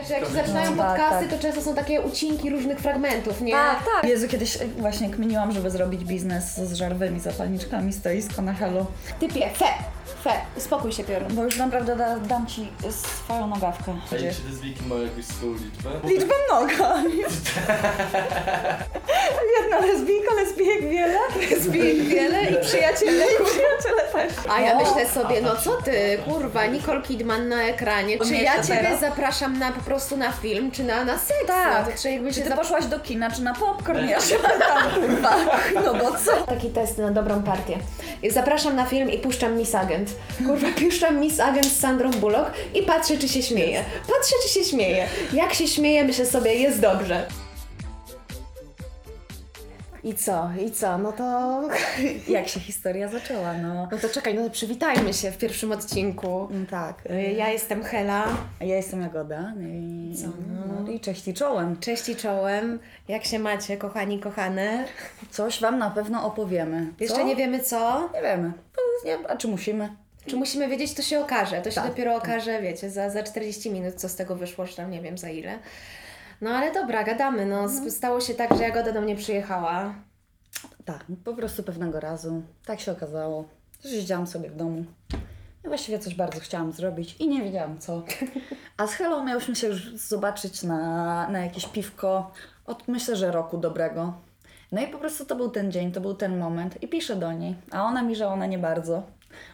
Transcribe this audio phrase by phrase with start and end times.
[0.00, 1.36] wiesz, jak się zaczynają Tak, podcasty, tak.
[1.38, 3.52] to często są takie ucinki różnych fragmentów, nie?
[3.52, 4.10] Tak, tak.
[4.10, 8.86] Jezu, kiedyś e, właśnie kminiłam, żeby zrobić biznes z żarwymi zapalniczkami, stoisko na helu.
[9.20, 9.64] Typie, fe,
[10.24, 11.34] fe, uspokój się Piorun.
[11.34, 13.94] Bo już naprawdę da, dam ci swoją nogawkę.
[14.12, 14.32] A Gdzie?
[14.34, 15.90] czy lesbijki mają jakąś swoją liczbę?
[16.14, 16.94] Liczbę mnoga.
[19.62, 21.18] Jedna lesbijka, lesbijek wiele.
[21.60, 23.24] Zbij wiele i przyjaciele.
[23.24, 24.32] I przyjaciele też.
[24.50, 28.54] A ja O, myślę sobie, no co ty, kurwa, Nicole Kidman na ekranie, czy ja
[28.56, 29.00] Jeszcze ciebie teraz?
[29.00, 31.46] zapraszam na prostu na film, czy na, na seks?
[31.46, 31.86] Tak.
[31.86, 32.58] No, czy jakby Czy się ty zap...
[32.58, 34.08] poszłaś do kina, czy na popcorn?
[34.08, 35.36] Ja się tam, kurwa.
[35.84, 36.46] No bo co?
[36.46, 37.78] Taki test na dobrą partię.
[38.30, 40.10] Zapraszam na film i puszczam Miss Agent.
[40.46, 43.84] Kurwa, puszczam Miss Agent z Sandrą Bullock i patrzę, czy się śmieje.
[44.00, 45.06] Patrzę, czy się śmieje.
[45.32, 47.26] Jak się śmieje, myślę sobie, jest dobrze.
[50.04, 50.50] I co?
[50.66, 50.98] I co?
[50.98, 51.60] No to...
[52.28, 53.88] Jak się historia zaczęła, no.
[53.92, 56.48] No to czekaj, no to przywitajmy się w pierwszym odcinku.
[56.50, 57.02] Mm, Tak.
[57.36, 58.24] Ja jestem Hela.
[58.60, 59.52] Ja jestem Jagoda.
[59.60, 60.90] I, Co, no.
[60.92, 61.76] i cześć i czołem.
[61.80, 62.78] Cześć i czołem.
[63.08, 64.84] Jak się macie, kochani, kochane?
[65.30, 66.86] Coś wam na pewno opowiemy.
[67.00, 67.24] Jeszcze Co?
[67.24, 68.10] nie wiemy co.
[68.14, 68.52] Nie wiemy.
[68.76, 69.88] No, nie, a czy musimy?
[70.26, 71.62] Czy musimy wiedzieć, to się okaże.
[71.62, 71.86] To się Tak.
[71.88, 75.18] dopiero okaże, wiecie, za, za 40 minut, co z tego wyszło, czy tam nie wiem
[75.18, 75.58] za ile.
[76.44, 77.46] No ale dobra, gadamy.
[77.46, 79.94] No, sp- stało się tak, że Jagoda do mnie przyjechała.
[80.84, 82.42] Tak, po prostu pewnego razu.
[82.66, 83.44] Tak się okazało.
[83.84, 84.84] że Siedziałam sobie w domu.
[85.64, 88.02] I właściwie coś bardzo chciałam zrobić i nie wiedziałam co.
[88.76, 92.30] A z Helą miałyśmy się już zobaczyć na, na jakieś piwko
[92.66, 94.14] od myślę, że roku dobrego.
[94.72, 97.32] No i po prostu to był ten dzień, to był ten moment i piszę do
[97.32, 97.54] niej.
[97.70, 99.02] A ona mi, że ona nie bardzo,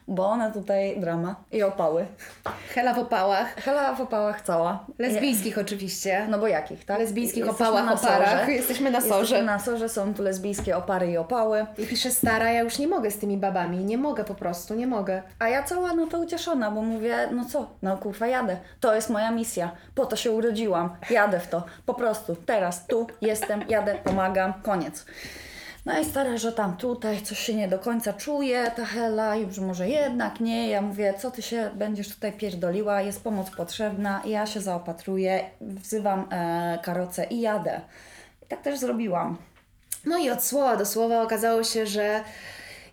[0.09, 2.07] bo ona tutaj drama i opały.
[2.75, 3.55] Hela w opałach.
[3.55, 4.87] Hela w opałach cała.
[4.99, 6.27] Lesbijskich oczywiście.
[6.31, 6.99] No bo jakich, tak?
[6.99, 8.49] Lesbijskich Jesteśmy opałach, na oparach.
[8.49, 9.43] Jesteśmy na Jesteśmy sorze.
[9.43, 11.67] na sorze, są tu lesbijskie opary i opały.
[11.79, 13.85] I pisze stara, ja już nie mogę z tymi babami.
[13.85, 15.23] Nie mogę po prostu, nie mogę.
[15.39, 18.57] A ja cała no to ucieszona, bo mówię, no co, no kurwa jadę.
[18.81, 19.71] To jest moja misja.
[19.95, 20.97] Po to się urodziłam.
[21.11, 21.65] Jadę w to.
[21.87, 22.37] Po prostu.
[22.47, 24.53] Teraz tu jestem, jadę, pomagam.
[24.63, 25.07] Koniec.
[25.87, 29.59] No i stara, że tam tutaj coś się nie do końca czuje, ta Hela, już
[29.59, 30.69] może jednak nie.
[30.69, 36.27] Ja mówię, co ty się będziesz tutaj pierdoliła, jest pomoc potrzebna, ja się zaopatruję, wzywam
[36.31, 37.81] e, karocę i jadę.
[38.43, 39.37] I tak też zrobiłam.
[40.05, 42.25] No i od słowa do słowa okazało się, że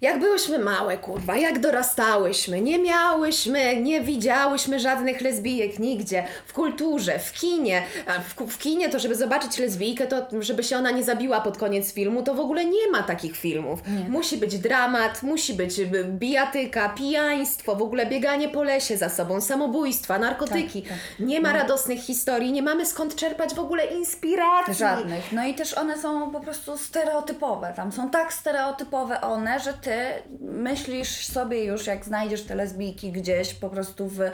[0.02, 7.20] jak byłyśmy małe, kurwa, jak dorastałyśmy, nie miałyśmy, nie widziałyśmy żadnych lesbijek nigdzie, w kulturze,
[7.20, 7.84] w kinie.
[8.08, 11.58] A w, w kinie to, żeby zobaczyć lesbijkę, to żeby się ona nie zabiła pod
[11.58, 13.80] koniec filmu, to w ogóle nie ma takich filmów.
[14.10, 19.42] Musi być dramat, musi być y, bijatyka, pijaństwo, w ogóle bieganie po lesie za sobą,
[19.42, 20.82] samobójstwa, narkotyki.
[20.82, 24.74] Tak, Nie ma radosnych historii, nie mamy skąd czerpać w ogóle inspiracji.
[24.74, 25.32] Żadnych.
[25.32, 27.74] No i też one są po prostu stereotypowe.
[27.76, 33.54] Tam są tak stereotypowe one, że ty myślisz sobie już, jak znajdziesz te lesbijki gdzieś
[33.54, 34.32] po prostu w e,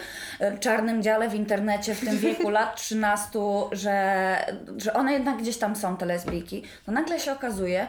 [0.59, 3.40] czarnym dziale w internecie w tym wieku lat 13,
[3.72, 4.38] że,
[4.78, 7.88] że one jednak gdzieś tam są, te lesbijki, to nagle się okazuje,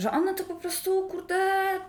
[0.00, 1.38] że one to po prostu, kurde,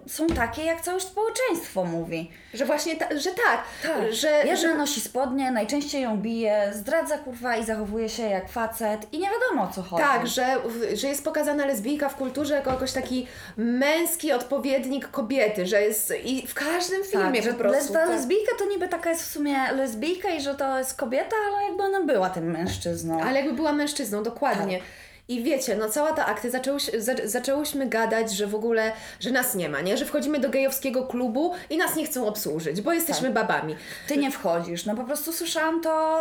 [0.07, 2.31] są takie, jak całe społeczeństwo mówi.
[2.53, 7.17] Że właśnie, ta, że tak, Tak, że, Jedna że nosi spodnie, najczęściej ją bije, zdradza
[7.17, 10.03] kurwa i zachowuje się jak facet i nie wiadomo o co chodzi.
[10.03, 10.57] Tak, że,
[10.93, 13.27] że jest pokazana lesbijka w kulturze jako jakoś taki
[13.57, 17.93] męski odpowiednik kobiety, że jest i w każdym filmie Tak, że po prostu.
[17.93, 18.09] ta tak.
[18.09, 21.83] lesbijka to niby taka jest w sumie lesbijka i że to jest kobieta, ale jakby
[21.83, 23.21] ona była tym mężczyzną.
[23.21, 24.77] Ale jakby była mężczyzną, dokładnie.
[24.77, 24.87] Tak.
[25.27, 29.55] I wiecie, no cała ta akcja, zaczęłyś, za, zaczęłyśmy gadać, że w ogóle, że nas
[29.55, 29.97] nie ma, nie?
[29.97, 33.47] Że wchodzimy do gejowskiego klubu i nas nie chcą obsłużyć, bo jesteśmy Tak.
[33.47, 33.75] babami.
[34.07, 34.85] Ty nie wchodzisz.
[34.85, 36.19] No po prostu słyszałam to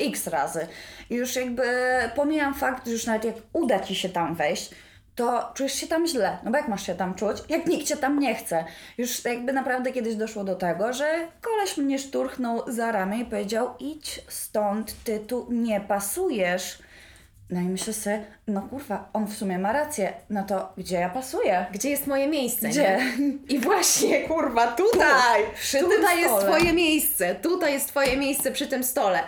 [0.00, 0.66] x razy.
[1.10, 1.62] I już jakby
[2.16, 4.70] pomijam fakt, że już nawet jak uda ci się tam wejść,
[5.14, 6.38] to czujesz się tam źle.
[6.44, 8.64] No bo jak masz się tam czuć, jak nikt cię tam nie chce.
[8.98, 13.70] Już jakby naprawdę kiedyś doszło do tego, że koleś mnie szturchnął za ramię i powiedział
[13.78, 16.78] idź stąd, ty tu nie pasujesz.
[17.50, 21.08] No i myślę sobie, no kurwa, on w sumie ma rację, no to gdzie ja
[21.10, 21.66] pasuję?
[21.72, 22.68] Gdzie jest moje miejsce?
[22.68, 22.98] Gdzie?
[23.18, 23.32] Nie?
[23.56, 25.42] I właśnie, kurwa, tutaj!
[25.54, 26.46] przy tym tutaj jest stole.
[26.46, 29.20] twoje miejsce, tutaj jest twoje miejsce przy tym stole.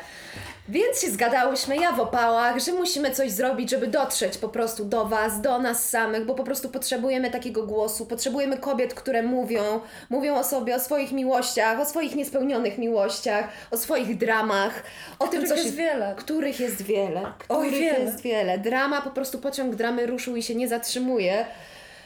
[0.68, 5.04] Więc się zgadałyśmy, ja w opałach, że musimy coś zrobić, żeby dotrzeć po prostu do
[5.04, 9.80] Was, do nas samych, bo po prostu potrzebujemy takiego głosu, potrzebujemy kobiet, które mówią,
[10.10, 14.82] mówią o sobie, o swoich miłościach, o swoich niespełnionych miłościach, o swoich dramach,
[15.18, 15.62] o tym, Których co się...
[15.62, 16.14] jest wiele.
[16.16, 17.32] Których jest wiele.
[17.38, 18.00] Których wiele.
[18.00, 18.58] jest wiele.
[18.58, 21.46] Drama, po prostu pociąg dramy ruszył i się nie zatrzymuje.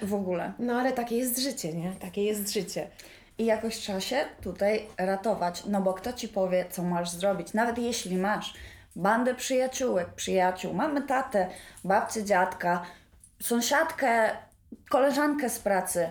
[0.03, 0.53] W ogóle.
[0.59, 1.93] No ale takie jest życie, nie?
[2.01, 2.87] Takie jest życie.
[3.43, 7.55] I jakoś trzeba się tutaj ratować, no bo kto ci powie, co masz zrobić?
[7.55, 8.55] Nawet jeśli masz
[8.97, 11.49] bandę przyjaciółek, przyjaciół, mamy tatę,
[11.85, 12.83] babcię, dziadka,
[13.43, 14.31] sąsiadkę,
[14.91, 16.11] koleżankę z pracy,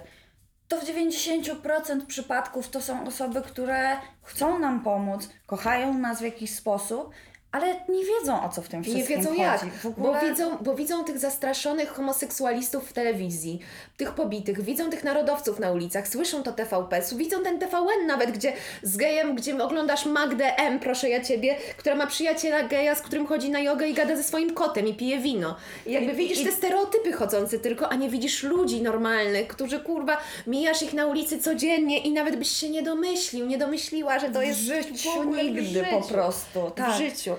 [0.67, 6.55] to w 90% przypadków to są osoby, które chcą nam pomóc, kochają nas w jakiś
[6.55, 7.13] sposób
[7.51, 9.41] ale nie wiedzą o co w tym Nie wszystkim wiedzą chodzi.
[9.41, 10.13] jak, W ogóle...
[10.21, 13.59] bo, widzą, bo widzą tych zastraszonych homoseksualistów w telewizji,
[13.97, 18.53] tych pobitych, widzą tych narodowców na ulicach, słyszą to TVP, widzą ten TVN nawet, gdzie
[18.83, 23.27] z gejem, gdzie oglądasz Magdę M, proszę ja Ciebie, która ma przyjaciela geja, z którym
[23.27, 25.55] chodzi na jogę i gada ze swoim kotem i pije wino.
[25.85, 29.79] I jakby I- widzisz i- te stereotypy chodzące tylko, a nie widzisz ludzi normalnych, którzy
[29.79, 34.29] kurwa, mijasz ich na ulicy codziennie i nawet byś się nie domyślił, nie domyśliła, że
[34.29, 36.13] to w jest w życiu ogóle w nigdy po życiu.
[36.13, 36.67] prostu.
[36.69, 36.97] W Tak.
[36.97, 37.35] życiu.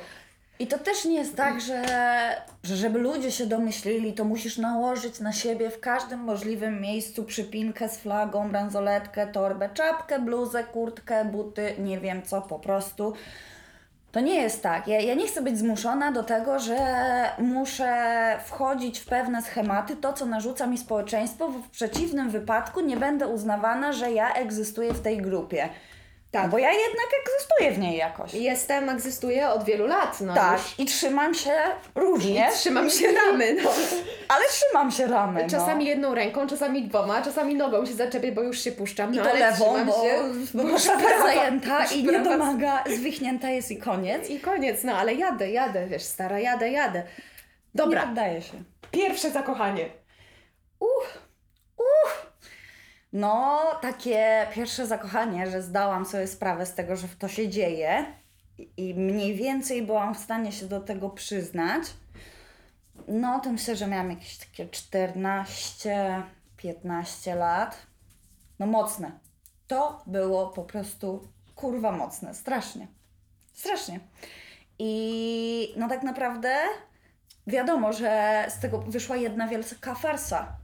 [0.62, 1.82] I to też nie jest tak, że,
[2.62, 7.88] że żeby ludzie się domyślili, to musisz nałożyć na siebie w każdym możliwym miejscu przypinkę
[7.88, 13.12] z flagą, bransoletkę, torbę, czapkę, bluzę, kurtkę, buty, nie wiem co, po prostu.
[14.12, 14.88] To nie jest tak.
[14.88, 16.78] Ja, ja nie chcę być zmuszona do tego, że
[17.38, 17.94] muszę
[18.44, 23.92] wchodzić w pewne schematy, to co narzuca mi społeczeństwo, w przeciwnym wypadku nie będę uznawana,
[23.92, 25.68] że ja egzystuję w tej grupie.
[26.32, 26.50] Tak.
[26.50, 28.34] Bo ja jednak egzystuję w niej jakoś.
[28.34, 30.74] Jestem, egzystuję od wielu lat, no Tak, już.
[30.78, 31.52] i trzymam się
[31.94, 33.70] różnie, I trzymam się ramy, no.
[34.34, 35.46] ale trzymam się ramy.
[35.50, 35.90] Czasami no.
[35.90, 39.14] jedną ręką, czasami dwoma, czasami nogą się zaczepię, bo już się puszczam.
[39.14, 40.18] I No to ale lewą, bo, się,
[40.54, 44.30] bo już prawa prawa- zajęta już i nie domaga, zwichnięta jest i koniec.
[44.30, 46.98] I koniec, no ale jadę, jadę, wiesz, stara, jadę, jadę.
[46.98, 47.06] Nie
[47.74, 48.52] Dobra, poddaje się.
[48.90, 49.88] pierwsze zakochanie.
[53.12, 58.04] No, takie pierwsze zakochanie, że zdałam sobie sprawę z tego, że to się dzieje
[58.76, 61.82] i- mniej więcej byłam w stanie się do tego przyznać.
[63.08, 66.22] No, to myślę, że miałam jakieś takie 14,
[66.56, 67.76] 15 lat.
[68.58, 69.10] No, mocne.
[69.66, 72.86] To było po prostu kurwa mocne, strasznie.
[73.54, 74.00] Strasznie.
[74.78, 76.56] I no tak naprawdę
[77.46, 80.56] wiadomo, że z tego wyszła jedna wielka farsa.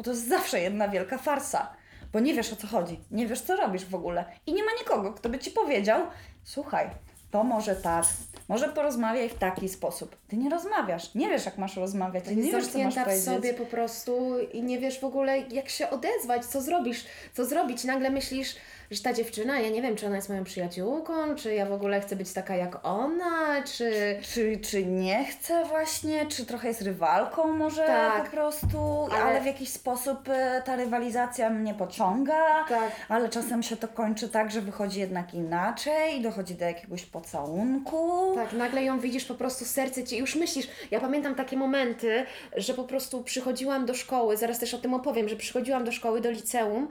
[0.00, 1.72] Bo to jest zawsze jedna wielka farsa.
[2.12, 4.24] Bo nie wiesz o co chodzi, nie wiesz co robisz w ogóle.
[4.46, 6.06] I nie ma nikogo, kto by ci powiedział:
[6.44, 6.90] Słuchaj,
[7.30, 8.04] to może tak,
[8.48, 10.16] może porozmawiaj w taki sposób.
[10.28, 13.04] Ty nie rozmawiasz, nie wiesz jak masz rozmawiać, ty nie wiesz co masz zamknięta w
[13.04, 13.24] powiedzieć.
[13.24, 17.84] sobie po prostu i nie wiesz w ogóle jak się odezwać, co zrobisz, co zrobić.
[17.84, 18.56] Nagle myślisz,
[18.90, 22.00] że ta dziewczyna, ja nie wiem, czy ona jest moją przyjaciółką, czy ja w ogóle
[22.00, 24.16] chcę być taka jak ona, czy...
[24.22, 28.24] Czy, czy nie chce właśnie, czy trochę jest rywalką może Tak.
[28.24, 28.78] po prostu,
[29.12, 29.22] ale...
[29.24, 32.92] Ale- w jakiś sposób e, ta rywalizacja mnie pociąga, Tak.
[33.08, 38.32] ale czasem się to kończy tak, że wychodzi jednak inaczej i dochodzi do jakiegoś pocałunku.
[38.34, 40.68] Tak, nagle ją widzisz, po prostu serce ci już myślisz.
[40.90, 42.24] Ja pamiętam takie momenty,
[42.56, 46.20] że po prostu przychodziłam do szkoły, zaraz też o tym opowiem, że przychodziłam do szkoły,
[46.20, 46.88] do liceum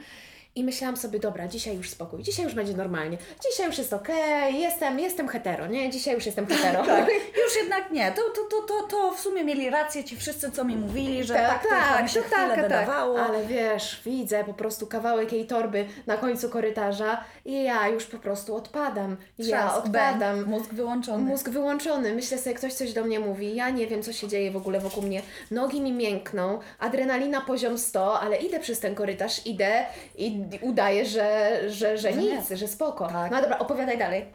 [0.55, 3.17] i myślałam sobie, dobra, dzisiaj już spokój, dzisiaj już będzie normalnie,
[3.49, 5.89] dzisiaj już jest okej, jestem, jestem hetero, nie?
[5.89, 6.85] Dzisiaj już jestem hetero.
[6.89, 7.09] Tak,
[7.45, 8.11] już jednak nie.
[8.11, 11.33] To, to, to, to, to w sumie mieli rację ci wszyscy, co mi mówili, że
[11.33, 13.15] tak, się to chwilę tak, wydawało.
[13.15, 13.29] tak.
[13.29, 18.17] Ale wiesz, widzę po prostu kawałek jej torby na końcu korytarza i ja już po
[18.17, 19.17] prostu odpadam.
[19.37, 20.19] Ja Trzask, odpadam.
[20.19, 21.23] bang, mózg wyłączony.
[21.23, 24.51] Mózg wyłączony, myślę sobie, ktoś coś do mnie mówi, ja nie wiem, co się dzieje
[24.51, 25.21] w ogóle wokół mnie.
[25.51, 29.85] Nogi mi miękną, adrenalina poziom 100, ale idę przez ten korytarz, idę
[30.15, 32.38] i udaję, że, że, że nie.
[32.38, 33.07] nic, że spoko.
[33.07, 33.31] Tak.
[33.31, 34.25] No dobra, opowiadaj dalej.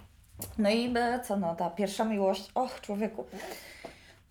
[0.59, 3.25] No i co no, ta pierwsza miłość, och człowieku.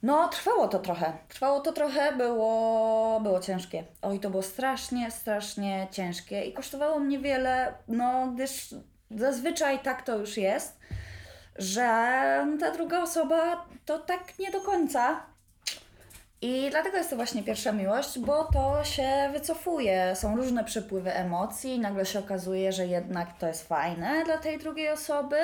[0.04, 1.14] No, trwało to trochę.
[1.30, 3.84] Trwało to trochę, było, było ciężkie.
[4.02, 8.76] Oj, to było strasznie, strasznie ciężkie i kosztowało mnie wiele, no, gdyż
[9.12, 10.80] zazwyczaj tak to już jest,
[11.56, 11.81] że
[12.60, 15.32] ta druga osoba to tak nie do końca.
[16.45, 20.16] I dlatego jest to właśnie pierwsza miłość, bo to się wycofuje.
[20.16, 24.90] Są różne przepływy emocji, nagle się okazuje, że jednak to jest fajne dla tej drugiej
[24.90, 25.35] osoby.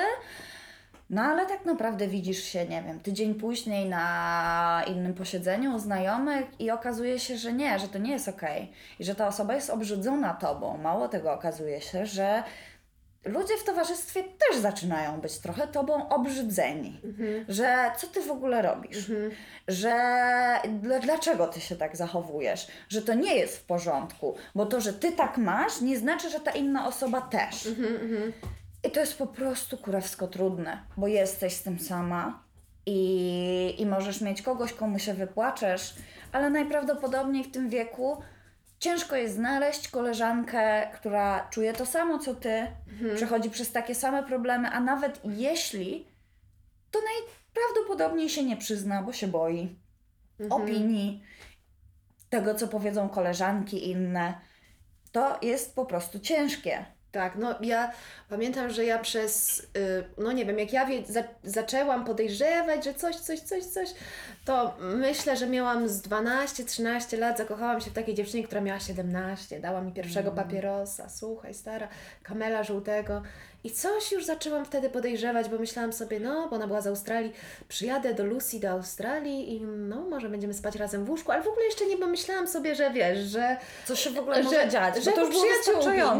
[1.10, 6.44] No ale tak naprawdę widzisz się, nie wiem, tydzień później na innym posiedzeniu u znajomych
[6.58, 8.72] i okazuje się, że nie, że to nie jest okej.
[8.98, 10.76] I że ta osoba jest obrzydzona tobą.
[10.76, 12.42] Mało tego okazuje się, że
[13.24, 17.00] ludzie w towarzystwie też zaczynają być trochę tobą obrzydzeni.
[17.48, 19.10] Że co ty w ogóle robisz?
[19.68, 19.94] Że
[20.68, 22.66] dla- dlaczego ty się tak zachowujesz?
[22.88, 24.34] Że to nie jest w porządku.
[24.54, 27.68] Bo to, że ty tak masz, nie znaczy, że ta inna osoba też.
[28.84, 32.42] I to jest po prostu kurewsko trudne, bo jesteś z tym sama
[32.86, 35.94] i, i możesz mieć kogoś, komu się wypłaczesz,
[36.32, 38.22] ale najprawdopodobniej w tym wieku
[38.80, 42.66] ciężko jest znaleźć koleżankę, która czuje to samo co ty,
[43.14, 46.06] przechodzi przez takie same problemy, a nawet jeśli,
[46.90, 49.76] to najprawdopodobniej się nie przyzna, bo się boi
[50.50, 51.22] opinii,
[52.30, 54.40] tego co powiedzą koleżanki inne.
[55.12, 56.84] To jest po prostu ciężkie.
[57.12, 57.92] Tak, no ja
[58.28, 62.94] pamiętam, że ja przez, y, no nie wiem, jak ja wie, za, zaczęłam podejrzewać, że
[62.94, 63.88] coś, coś, coś, coś,
[64.44, 69.60] to myślę, że miałam z 12-13 lat, zakochałam się w takiej dziewczynie, która miała 17,
[69.60, 71.88] dała mi pierwszego papierosa, słuchaj, stara,
[72.22, 73.22] kamela żółtego
[73.64, 77.32] I coś już zaczęłam wtedy podejrzewać, bo myślałam sobie, no, bo ona była z Australii,
[77.68, 81.48] przyjadę do Lucy do Australii i no, może będziemy spać razem w łóżku, ale w
[81.48, 85.04] ogóle jeszcze nie pomyślałam sobie, że wiesz, że Co się w ogóle może dziać?
[85.04, 85.44] że bo to już było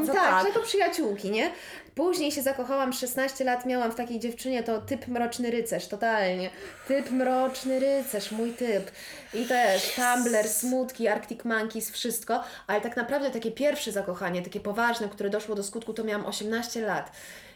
[0.07, 0.43] tak, tak.
[0.43, 1.51] że jako przyjaciółki, nie?
[1.95, 6.51] Później się zakochałam, 16 lat miałam w takiej dziewczynie, to typ mroczny rycerz, totalnie.
[6.89, 8.91] Typ mroczny rycerz, mój typ.
[9.35, 15.09] I też Tumblr, smutki, Arctic Monkeys, wszystko, ale tak naprawdę takie pierwsze zakochanie, takie poważne,
[15.09, 17.13] które doszło do skutku, to miałam 18 lat.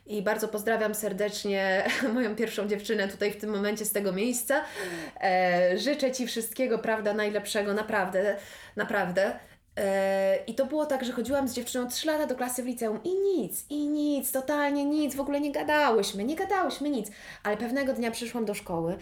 [0.07, 4.65] I bardzo pozdrawiam serdecznie moją pierwszą dziewczynę tutaj w tym momencie z tego miejsca.
[5.21, 8.37] E, życzę Ci wszystkiego, prawda, najlepszego, naprawdę,
[8.77, 9.39] naprawdę.
[9.77, 13.01] E, I to było tak, że chodziłam z dziewczyną 3 lata do klasy w liceum
[13.05, 17.11] i nic, i nic, totalnie nic, w ogóle nie gadałyśmy, nie gadałyśmy nic.
[17.43, 18.99] Ale pewnego dnia przyszłam do szkoły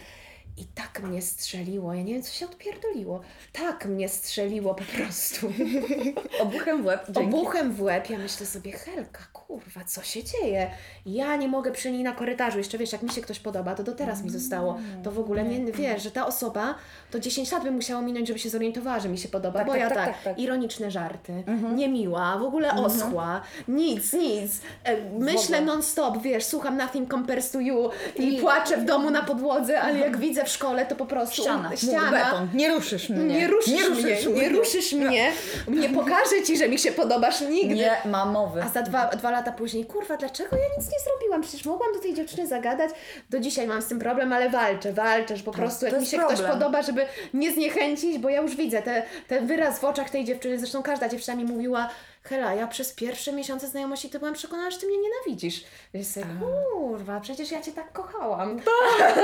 [0.57, 3.21] i tak mnie strzeliło, ja nie wiem, co się odpierdoliło.
[3.51, 5.53] Tak mnie strzeliło po prostu.
[6.41, 7.35] Obuchem w łeb, dzięki.
[7.35, 10.67] Obuchem w łeb, ja myślę sobie, Helka, kurwa, co się dzieje?
[11.05, 13.83] Ja nie mogę przy niej na korytarzu, jeszcze wiesz, jak mi się ktoś podoba, to
[13.83, 14.77] do teraz mi zostało.
[15.03, 16.75] To w ogóle nie, wiesz, że ta osoba,
[17.11, 19.71] to 10 lat by musiało minąć, żeby się zorientowała, że mi się podoba, Tak, bo
[19.73, 20.39] tak, ja tak, tak, tak, tak.
[20.39, 21.43] ironiczne żarty,
[21.75, 24.61] niemiła, w ogóle oschła, nic, nic.
[24.83, 29.81] E, Myślę non-stop, wiesz, słucham Nothing Compares to You i płaczę w domu na podłodze,
[29.81, 32.47] ale jak widzę w szkole, to po prostu Ściana, ściana beton.
[32.53, 33.23] Nie ruszysz mnie.
[33.39, 33.89] nie ruszysz,
[34.25, 35.31] mnie, nie ruszysz mnie,
[35.67, 37.75] nie pokażę Ci, że mi się podobasz nigdy.
[37.75, 38.63] Nie ma mowy.
[38.63, 41.41] A za dwa, dwa lata później, kurwa, dlaczego ja nic nie zrobiłam?
[41.41, 42.91] Przecież mogłam do tej dziewczyny zagadać.
[43.29, 46.17] Do dzisiaj mam z tym problem, ale walczę, walczę, że po prostu jak mi się
[46.17, 46.51] ktoś problem.
[46.51, 50.59] podoba, żeby nie zniechęcić, bo ja już widzę te, ten wyraz w oczach tej dziewczyny.
[50.59, 51.89] Zresztą każda dziewczyna mi mówiła,
[52.23, 55.63] Hela, ja przez pierwsze miesiące znajomości to byłam przekonana, że Ty mnie nienawidzisz.
[55.93, 56.25] Więc sobie,
[56.71, 58.59] kurwa, przecież ja Cię tak kochałam.
[58.59, 59.15] tak,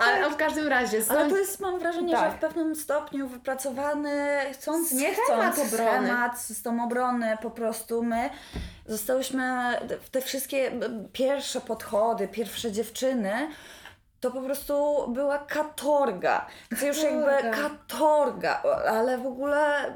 [0.00, 2.30] Ale w każdym razie, Ale stąd to jest, mam wrażenie, Tak.
[2.32, 5.68] że w pewnym stopniu wypracowany, chcąc, nie chcąc, obrony.
[5.70, 8.30] schemat, system obrony, po prostu my
[8.86, 9.62] zostałyśmy,
[10.10, 10.72] te wszystkie
[11.12, 13.48] pierwsze podchody, pierwsze dziewczyny,
[14.22, 16.46] to po prostu była katorga.
[16.70, 18.62] Więc już jakby Katorga.
[18.90, 19.94] ale w ogóle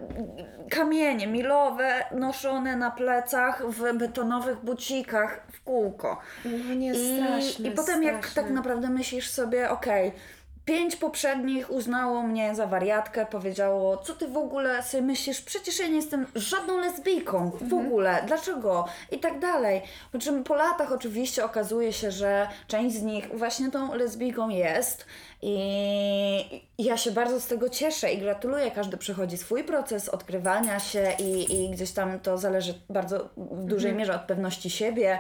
[0.71, 6.19] kamienie milowe noszone na plecach w betonowych bucikach w kółko.
[6.45, 10.13] no nie, I, straszne, I potem jak tak naprawdę myślisz sobie, okej,
[10.67, 15.87] pięć poprzednich uznało mnie za wariatkę, powiedziało, co ty w ogóle sobie myślisz, przecież ja
[15.89, 17.87] nie jestem żadną lesbijką, w Mhm.
[17.87, 18.85] ogóle, dlaczego?
[19.11, 19.83] I tak dalej.
[20.13, 25.07] Po czym po latach oczywiście okazuje się, że część z nich właśnie tą lesbijką jest
[25.43, 25.57] i
[26.79, 28.71] ja się bardzo z tego cieszę i gratuluję.
[28.71, 33.91] Każdy przechodzi swój proces odkrywania się i, i gdzieś tam to zależy bardzo w dużej
[33.91, 33.97] Mhm.
[33.97, 35.19] mierze od pewności siebie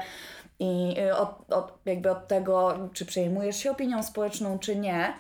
[0.58, 5.12] i y, od, od, jakby od tego, czy przejmujesz się opinią społeczną, czy nie.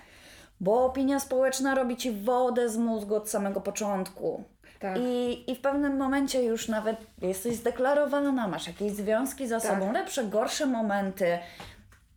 [0.60, 4.44] Bo opinia społeczna robi ci wodę z mózgu od samego początku.
[4.80, 4.98] Tak.
[4.98, 9.70] I, I w pewnym momencie już nawet jesteś zdeklarowana, masz jakieś związki za Tak.
[9.72, 11.38] sobą, lepsze, gorsze momenty.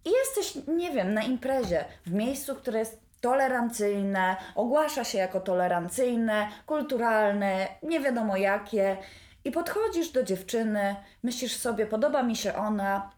[0.05, 6.47] I jesteś, nie wiem, na imprezie, w miejscu, które jest tolerancyjne, ogłasza się jako tolerancyjne,
[6.65, 8.97] kulturalne, nie wiadomo jakie.
[9.45, 13.11] I podchodzisz do dziewczyny, myślisz sobie, podoba mi się ona,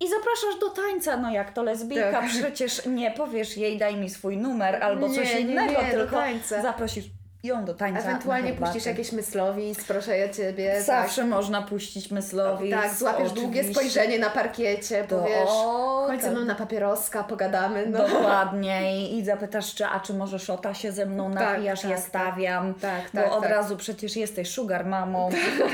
[0.00, 2.28] i zapraszasz do tańca, no jak to lesbijka, Tak.
[2.28, 5.98] przecież nie powiesz jej daj mi swój numer albo Nie, coś nie, innego, nie, do
[5.98, 6.16] tylko
[6.62, 7.04] zaprosisz
[7.46, 8.00] ją do tańca.
[8.00, 10.82] Ewentualnie puścisz jakieś myslowic, proszę ja Ciebie.
[10.82, 12.70] Zawsze można puścić myslowi.
[12.70, 15.48] Tak, tak złapiesz długie spojrzenie na parkiecie, powiesz,
[16.06, 16.36] chodź ze tak.
[16.36, 17.86] mną na papieroska, pogadamy.
[17.86, 18.08] No.
[18.08, 21.90] Dokładnie I, i zapytasz, czy, a czy może szota się ze mną Tak, napijasz, tak,
[21.90, 22.06] ja tak.
[22.06, 23.50] stawiam, Tak, bo tak, od tak.
[23.50, 25.30] razu przecież jesteś sugar mamą,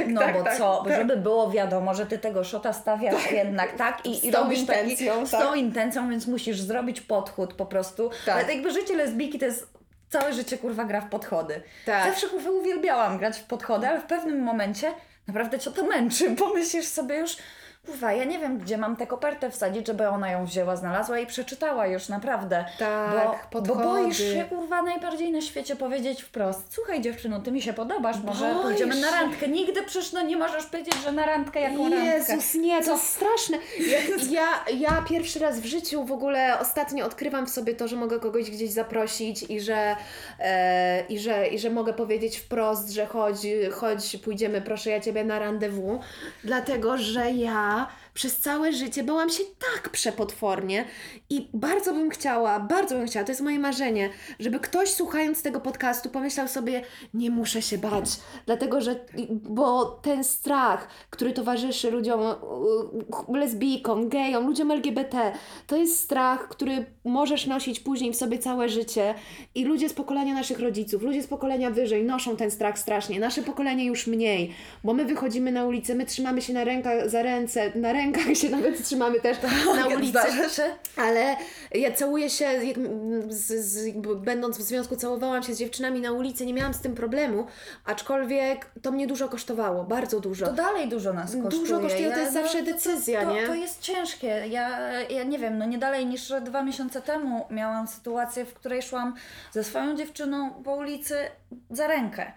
[0.06, 0.96] no tak, bo tak, co, tak.
[0.96, 4.58] żeby było wiadomo, że ty tego szota stawiasz jednak, tak, i, i Z tą robisz
[4.60, 5.40] intencją, taki, z tak.
[5.40, 8.44] tą intencją, więc musisz zrobić podchód po prostu, Tak.
[8.44, 9.71] ale jakby życie lesbijki to jest
[10.12, 11.62] całe życie kurwa gra w podchody.
[11.86, 12.04] Tak.
[12.04, 14.92] Zawsze kurwa uwielbiałam grać w podchody, ale w pewnym momencie
[15.26, 17.36] naprawdę cię to męczy, bo myślisz sobie już,
[17.86, 21.26] kurwa, ja nie wiem, gdzie mam tę kopertę wsadzić, żeby ona ją wzięła, znalazła i
[21.26, 22.64] przeczytała już naprawdę.
[22.78, 27.62] Tak, bo, bo boisz się, kurwa, najbardziej na świecie powiedzieć wprost, słuchaj dziewczyno, ty mi
[27.62, 29.48] się podobasz, może Boisz pójdziemy na randkę.
[29.48, 32.04] Nigdy przecież no nie możesz powiedzieć, że na randkę jaką randkę.
[32.04, 33.58] Jezus, nie, to jest straszne.
[33.90, 33.98] Ja,
[34.30, 38.20] ja, ja pierwszy raz w życiu w ogóle ostatnio odkrywam w sobie to, że mogę
[38.20, 39.96] kogoś gdzieś zaprosić i że,
[40.40, 43.36] e, i że, i że mogę powiedzieć wprost, że chodź,
[43.72, 46.00] chodź, pójdziemy, proszę ja Ciebie na randewu,
[46.44, 48.01] dlatego, że ja 감사합니다.
[48.14, 50.84] Przez całe życie bałam się tak przepotwornie
[51.30, 55.60] i bardzo bym chciała, bardzo bym chciała, to jest moje marzenie, żeby ktoś słuchając tego
[55.60, 56.82] podcastu pomyślał sobie,
[57.14, 58.10] nie muszę się bać,
[58.46, 58.96] dlatego, że,
[59.28, 62.20] bo ten strach, który towarzyszy ludziom,
[63.28, 65.32] lesbijkom, gejom, ludziom LGBT,
[65.66, 69.14] to jest strach, który możesz nosić później w sobie całe życie
[69.54, 73.42] i ludzie z pokolenia naszych rodziców, ludzie z pokolenia wyżej noszą ten strach strasznie, nasze
[73.42, 74.52] pokolenie już mniej,
[74.84, 78.36] bo my wychodzimy na ulicę, my trzymamy się na rękach, za ręce, na rękach rękach
[78.36, 79.36] się nawet trzymamy też
[79.76, 80.12] na ulicy.
[80.12, 80.62] Tak, Zdarza się?
[80.96, 81.36] Ale
[81.74, 82.76] ja całuję się, jak,
[83.28, 86.94] z, z, będąc w związku, całowałam się z dziewczynami na ulicy, nie miałam z tym
[86.94, 87.46] problemu,
[87.84, 90.46] aczkolwiek to mnie dużo kosztowało, bardzo dużo.
[90.46, 91.50] To dalej dużo nas kosztuje.
[91.50, 93.46] Dużo kosztuje, to jest zawsze to- decyzja, to, nie?
[93.46, 94.26] To jest ciężkie.
[94.50, 98.82] Ja, ja nie wiem, no nie dalej niż dwa miesiące temu miałam sytuację, w której
[98.82, 99.14] szłam
[99.52, 101.16] ze swoją dziewczyną po ulicy
[101.70, 102.32] za rękę.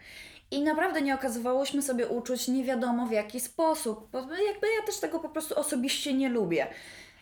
[0.52, 4.10] I naprawdę nie okazywałyśmy sobie uczuć nie wiadomo w jaki sposób.
[4.12, 6.68] Bo jakby ja też tego po prostu osobiście nie lubię.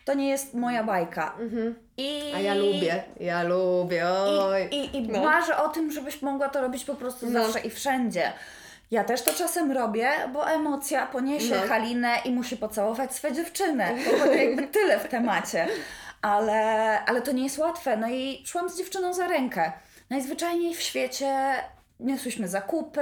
[0.04, 1.34] To nie jest moja bajka.
[1.38, 1.42] I...
[1.42, 1.74] Mhm.
[2.34, 4.68] A ja lubię, ja lubię, oj.
[4.70, 5.24] I, i, i No.
[5.24, 7.42] marzę o tym, żebyś mogła to robić po prostu No.
[7.44, 8.32] zawsze i wszędzie.
[8.90, 11.68] Ja też to czasem robię, bo emocja poniesie No.
[11.68, 13.84] Halinę i musi pocałować swoje dziewczyny.
[14.20, 15.68] To jakby tyle w temacie.
[16.22, 17.96] Ale, ale to nie jest łatwe.
[17.96, 19.72] No i szłam z dziewczyną za rękę.
[20.10, 21.54] Najzwyczajniej w świecie
[22.00, 23.00] niosłyśmy zakupy,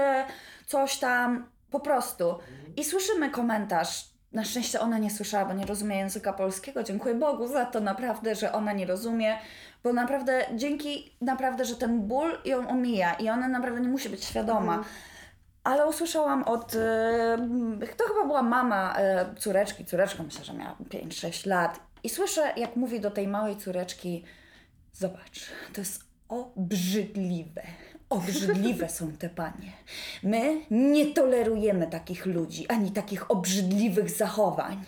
[0.66, 2.38] coś tam, po prostu.
[2.76, 4.12] I słyszymy komentarz.
[4.32, 6.82] Na szczęście ona nie słyszała, bo nie rozumie języka polskiego.
[6.82, 9.38] Dziękuję Bogu za to naprawdę, że ona nie rozumie,
[9.84, 14.24] bo naprawdę dzięki naprawdę, że ten ból ją omija i ona naprawdę nie musi być
[14.24, 14.84] świadoma.
[15.64, 16.74] Ale usłyszałam od.
[16.74, 17.38] e,
[17.96, 21.80] to chyba była mama e, córeczki, córeczka myślę, że miała 5-6 lat.
[22.04, 24.24] I słyszę, jak mówi do tej małej córeczki:
[24.92, 27.62] Zobacz, to jest obrzydliwe.
[28.12, 29.72] Obrzydliwe są te panie.
[30.22, 34.84] My nie tolerujemy takich ludzi, ani takich obrzydliwych zachowań.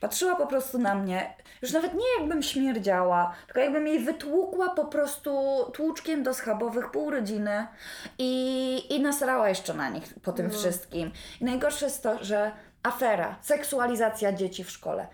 [0.00, 4.84] Patrzyła po prostu na mnie, już nawet nie jakbym śmierdziała, tylko jakbym jej wytłukła po
[4.84, 5.30] prostu
[5.74, 7.66] tłuczkiem do schabowych pół rodziny
[8.18, 11.12] i, i nasrała jeszcze na nich po tym wszystkim.
[11.40, 12.52] I najgorsze jest to, że
[12.82, 15.06] afera, seksualizacja dzieci w szkole.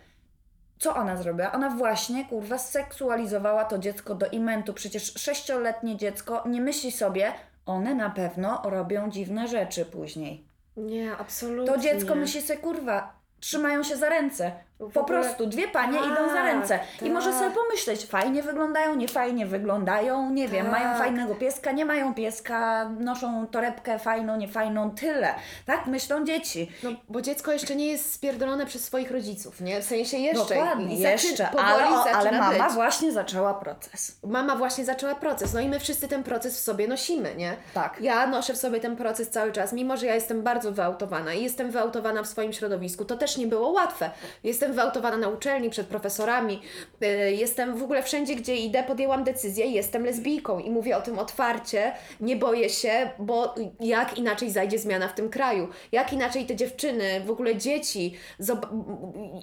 [0.79, 1.53] Co ona zrobiła?
[1.53, 4.75] Ona właśnie, kurwa, seksualizowała to dziecko do imentu.
[4.75, 7.33] Przecież sześcioletnie dziecko nie myśli sobie,
[7.67, 10.45] one na pewno robią dziwne rzeczy później.
[10.77, 11.75] Nie, absolutnie.
[11.75, 14.53] To dziecko myśli sobie, kurwa, trzymają się za ręce.
[14.95, 16.79] Po prostu dwie panie Tak, idą za ręce.
[17.03, 17.39] I może tak.
[17.39, 20.73] sobie pomyśleć, fajnie wyglądają, nie fajnie wyglądają, nie wiem, Tak.
[20.81, 25.35] mają fajnego pieska, nie mają pieska, noszą torebkę fajną, niefajną, tyle.
[25.67, 26.71] Tak myślą dzieci.
[26.83, 29.81] No, bo dziecko jeszcze nie jest spierdolone przez swoich rodziców, nie?
[29.81, 30.55] W sensie jeszcze.
[30.55, 32.75] Dokładnie, jeszcze, ale, o, ale mama być.
[32.75, 34.19] właśnie zaczęła proces.
[34.25, 37.57] Mama właśnie zaczęła proces, no i my wszyscy ten proces w sobie nosimy, nie?
[37.75, 37.97] Tak.
[38.01, 41.43] Ja noszę w sobie ten proces cały czas, mimo że ja jestem bardzo wyautowana i
[41.43, 43.05] jestem wyautowana w swoim środowisku.
[43.05, 44.11] To też nie było łatwe.
[44.45, 46.61] Jestem wyautowana na uczelni, przed profesorami,
[47.01, 51.19] yy, jestem w ogóle wszędzie, gdzie idę, podjęłam decyzję, jestem lesbijką i mówię o tym
[51.19, 55.69] otwarcie, nie boję się, bo jak inaczej zajdzie zmiana w tym kraju?
[55.93, 58.15] Jak inaczej te dziewczyny, w ogóle dzieci,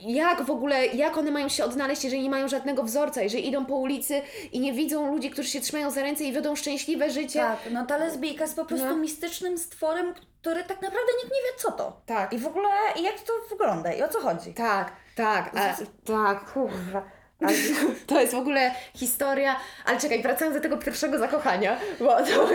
[0.08, 3.65] jak w ogóle, jak one mają się odnaleźć, jeżeli nie mają żadnego wzorca, jeżeli idą
[3.65, 7.39] po ulicy i nie widzą ludzi, którzy się trzymają za ręce i wiodą szczęśliwe życie.
[7.39, 8.98] Tak, no ta lesbijka jest po prostu No.
[8.98, 12.02] mistycznym stworem, który tak naprawdę nikt nie wie co to.
[12.06, 12.34] Tak.
[12.34, 12.69] I w ogóle
[13.04, 14.54] jak to wygląda i o co chodzi.
[14.54, 15.75] Tak, tak, a,
[16.06, 17.04] tak, kurwa.
[17.41, 17.54] Ale
[18.08, 22.47] to jest w ogóle historia, ale czekaj, wracając do tego pierwszego zakochania, bo to,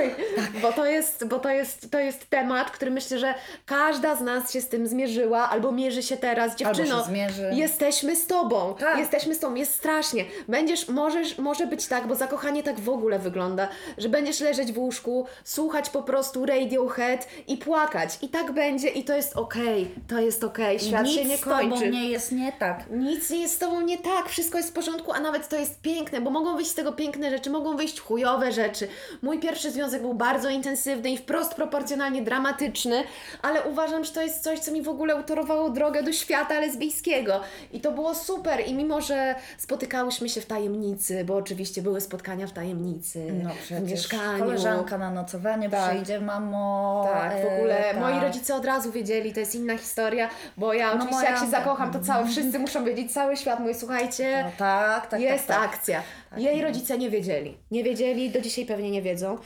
[0.63, 3.35] bo to, jest, bo to, jest, to jest temat, który myślę, że
[3.67, 6.57] każda z nas się z tym zmierzyła, albo mierzy się teraz.
[6.57, 7.51] Dziewczyno, się zmierzy.
[7.55, 8.99] jesteśmy z Tobą, Tak.
[8.99, 10.25] jesteśmy z Tobą, jest strasznie.
[10.49, 13.69] Będziesz, możesz, może być tak, bo zakochanie tak w ogóle wygląda,
[13.99, 18.19] że będziesz leżeć w łóżku, słuchać po prostu Radiohead i płakać.
[18.23, 21.41] I tak będzie i to jest okej, to jest okej, świat Nic się nie z
[21.41, 21.91] tobą kończy.
[21.91, 22.85] nie jest nie tak.
[22.91, 26.21] Nic nie jest z tobą nie tak, wszystko jest porządku, a nawet to jest piękne,
[26.21, 28.89] bo mogą wyjść z tego piękne rzeczy, mogą wyjść chujowe rzeczy.
[29.23, 33.03] Mój pierwszy związek był bardzo intensywny i wprost proporcjonalnie dramatyczny,
[33.43, 37.41] ale uważam, że to jest coś, co mi w ogóle utorowało drogę do świata lesbijskiego.
[37.73, 38.61] I to było super.
[38.67, 43.91] I mimo, że spotykałyśmy się w tajemnicy, bo oczywiście były spotkania w tajemnicy, No w
[43.91, 44.45] mieszkaniu.
[44.45, 45.91] koleżanka na nocowanie Tak.
[45.91, 47.09] przyjdzie, mamo.
[47.13, 48.01] Tak, w e, ogóle tak.
[48.01, 51.41] moi rodzice od razu wiedzieli, to jest inna historia, bo ja No oczywiście moja- jak
[51.41, 54.64] się zakocham, to całe, wszyscy muszą wiedzieć, cały świat mój, słuchajcie, No tak,
[55.11, 55.75] tak, jest tak, tak.
[55.75, 56.03] akcja.
[56.37, 57.57] Jej rodzice nie wiedzieli.
[57.71, 59.39] Nie wiedzieli, do dzisiaj pewnie nie wiedzą.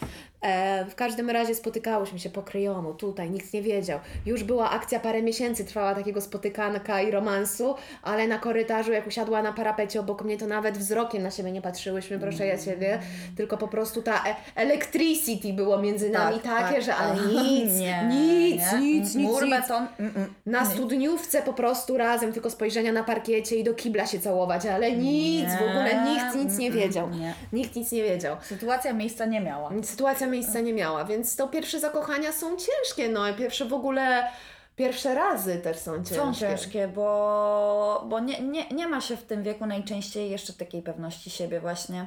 [0.42, 3.98] E, w każdym razie spotykałyśmy się po kryjomu, tutaj, nikt nie wiedział.
[4.27, 9.42] Już była akcja, parę miesięcy trwała takiego spotykanka i romansu, ale na korytarzu, jak usiadła
[9.42, 12.98] na parapecie obok mnie, to nawet wzrokiem na siebie nie patrzyłyśmy, proszę ja Ciebie,
[13.37, 17.27] tylko po prostu ta e- electricity było między nami Tak, takie, tak, że ale tak.
[17.27, 18.79] nic, Nie, nic, nie.
[18.81, 19.51] nic, nic, Mur, nic.
[19.51, 19.87] beton.
[20.01, 20.35] Mm, mm.
[20.46, 24.92] Na studniówce po prostu razem, tylko spojrzenia na parkiecie i do kibla się całować, ale
[24.92, 27.11] nic, w ogóle nikt nic nie Mm, wiedział.
[27.11, 27.35] nie.
[27.53, 28.37] Nikt nic nie wiedział.
[28.42, 29.70] Sytuacja miejsca nie miała.
[29.83, 34.29] Sytuacja miejsca nie miała, więc to pierwsze zakochania są ciężkie, no i pierwsze w ogóle,
[34.77, 36.14] pierwsze razy też są ciężkie.
[36.14, 40.83] Są ciężkie, bo, bo nie, nie, nie ma się w tym wieku najczęściej jeszcze takiej
[40.83, 42.07] pewności siebie właśnie.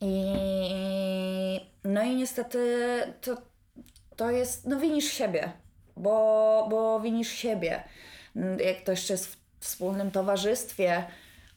[0.00, 0.24] I
[1.84, 2.78] no i niestety
[3.20, 3.36] to,
[4.16, 5.52] to jest, no winisz siebie,
[5.96, 7.84] bo, bo winisz siebie.
[8.66, 11.04] Jak to jeszcze jest w wspólnym towarzystwie,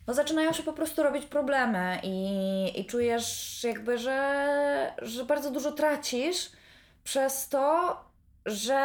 [0.07, 5.71] no zaczynają się po prostu robić problemy i, i czujesz jakby, że, że bardzo dużo
[5.71, 6.51] tracisz
[7.03, 7.97] przez to,
[8.45, 8.79] że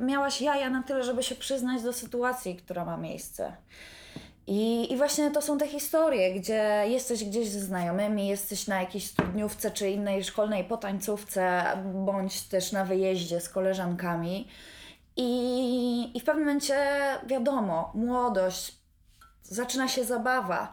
[0.00, 3.56] miałaś jaja na tyle, żeby się przyznać do sytuacji, która ma miejsce.
[4.46, 9.06] I, I właśnie to są te historie, gdzie jesteś gdzieś ze znajomymi, jesteś na jakiejś
[9.06, 14.48] studniówce czy innej szkolnej potańcówce, bądź też na wyjeździe z koleżankami.
[15.16, 16.76] I, I w pewnym momencie
[17.26, 18.77] wiadomo, młodość,
[19.48, 20.72] zaczyna się zabawa.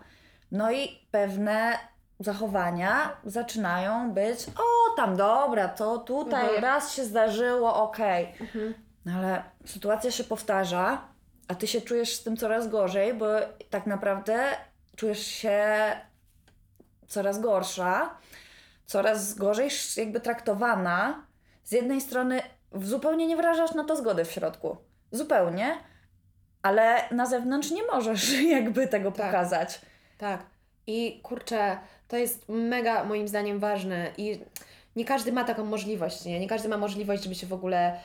[0.52, 1.78] No i pewne
[2.20, 6.64] zachowania zaczynają być, o tam dobra, to tutaj Mhm.
[6.64, 8.34] raz się zdarzyło, okej.
[9.06, 11.02] No ale sytuacja się powtarza,
[11.48, 13.26] a ty się czujesz z tym coraz gorzej, bo
[13.70, 14.50] tak naprawdę
[14.96, 15.66] czujesz się
[17.08, 18.18] coraz gorsza,
[18.86, 21.26] coraz gorzej jakby traktowana.
[21.64, 22.42] Z jednej strony
[22.74, 24.78] zupełnie nie wyrażasz na to zgody w środku.
[25.12, 25.78] Zupełnie.
[26.65, 29.25] Ale na zewnątrz nie możesz jakby tego Tak.
[29.25, 29.82] pokazać.
[30.17, 30.43] Tak.
[30.88, 34.39] I kurczę, to jest mega moim zdaniem ważne i
[34.95, 36.39] nie każdy ma taką możliwość, nie?
[36.39, 37.99] Nie każdy ma możliwość, żeby się w ogóle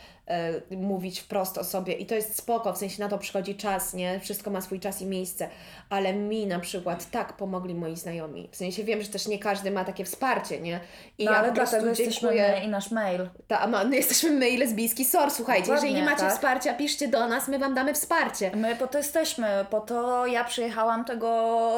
[0.71, 4.21] mówić wprost o sobie i to jest spoko, w sensie na to przychodzi czas, nie?
[4.21, 5.49] Wszystko ma swój czas i miejsce,
[5.91, 8.49] ale mi na przykład tak pomogli moi znajomi.
[8.53, 10.81] W sensie wiem, że też nie każdy ma takie wsparcie, nie?
[11.19, 13.29] I No, ja ale po prostu dlatego jesteśmy my i nasz mail.
[13.47, 16.33] Ta, ma, no jesteśmy my i lesbijski SOR, słuchajcie, Dokładnie, jeżeli nie macie tak.
[16.33, 18.51] wsparcia, piszcie do nas, my Wam damy wsparcie.
[18.57, 21.71] My po to jesteśmy, po to ja przyjechałam tego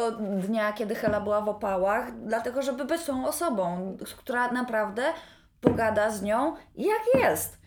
[0.48, 5.02] dnia, kiedy Hela była w opałach, dlatego żeby być tą osobą, która naprawdę
[5.60, 7.61] pogada z nią jak jest.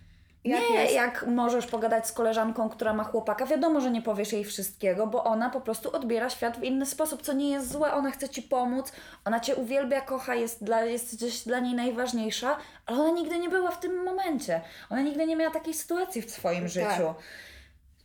[0.46, 0.94] Jak nie jest.
[0.94, 3.46] jak możesz pogadać z koleżanką, która ma chłopaka.
[3.46, 7.22] Wiadomo, że nie powiesz jej wszystkiego, bo ona po prostu odbiera świat w inny sposób,
[7.22, 7.94] co nie jest złe.
[7.94, 8.92] Ona chce ci pomóc,
[9.26, 13.72] ona cię uwielbia, kocha, jest dla, jesteś dla niej najważniejsza, ale ona nigdy nie była
[13.72, 14.62] w tym momencie.
[14.90, 16.70] Ona nigdy nie miała takiej sytuacji w swoim Tak.
[16.70, 17.14] życiu.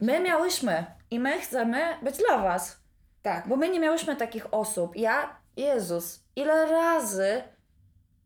[0.01, 2.77] My miałyśmy i my chcemy być dla Was.
[3.23, 3.49] Tak.
[3.49, 4.97] Bo my nie miałyśmy takich osób.
[4.97, 7.43] Ja, Jezus, ile razy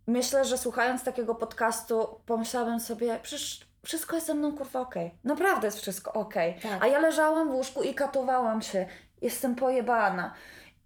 [0.07, 5.15] myślę, że słuchając takiego podcastu, pomyślałabym sobie, przecież wszystko jest ze mną kurwa okej.
[5.25, 6.59] Naprawdę jest wszystko okej.
[6.63, 6.85] Tak.
[6.85, 8.87] A ja leżałam w łóżku i katowałam się.
[9.23, 10.35] Jestem pojebana.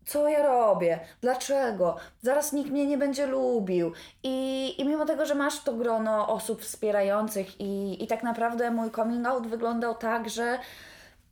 [0.07, 1.01] Co ja robię?
[1.21, 1.97] Dlaczego?
[2.23, 3.93] Zaraz nikt mnie nie będzie lubił.
[4.23, 8.91] I, I mimo tego, że masz to grono osób wspierających i, i tak naprawdę mój
[8.91, 10.59] coming out wyglądał tak, że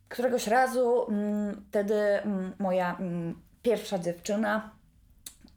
[0.09, 4.69] któregoś razu mm, wtedy mm, moja mm, pierwsza dziewczyna,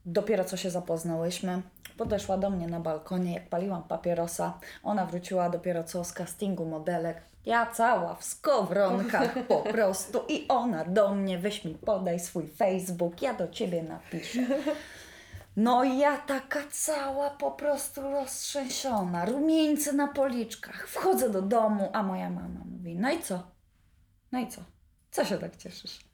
[0.07, 1.63] dopiero co się zapoznałyśmy,
[2.01, 4.59] podeszła do mnie na balkonie, jak paliłam papierosa.
[4.83, 7.23] Ona wróciła dopiero co z castingu modelek.
[7.47, 13.23] Ja cała w skowronkach po prostu i ona do mnie, weź mi podaj swój Facebook,
[13.23, 14.41] ja do ciebie napiszę.
[15.57, 20.89] No i ja taka cała po prostu roztrzęsiona, rumieńce na policzkach.
[20.89, 23.43] Wchodzę do domu, a moja mama mówi, no i co?
[24.33, 24.61] No i co?
[25.11, 26.10] Co się tak cieszysz?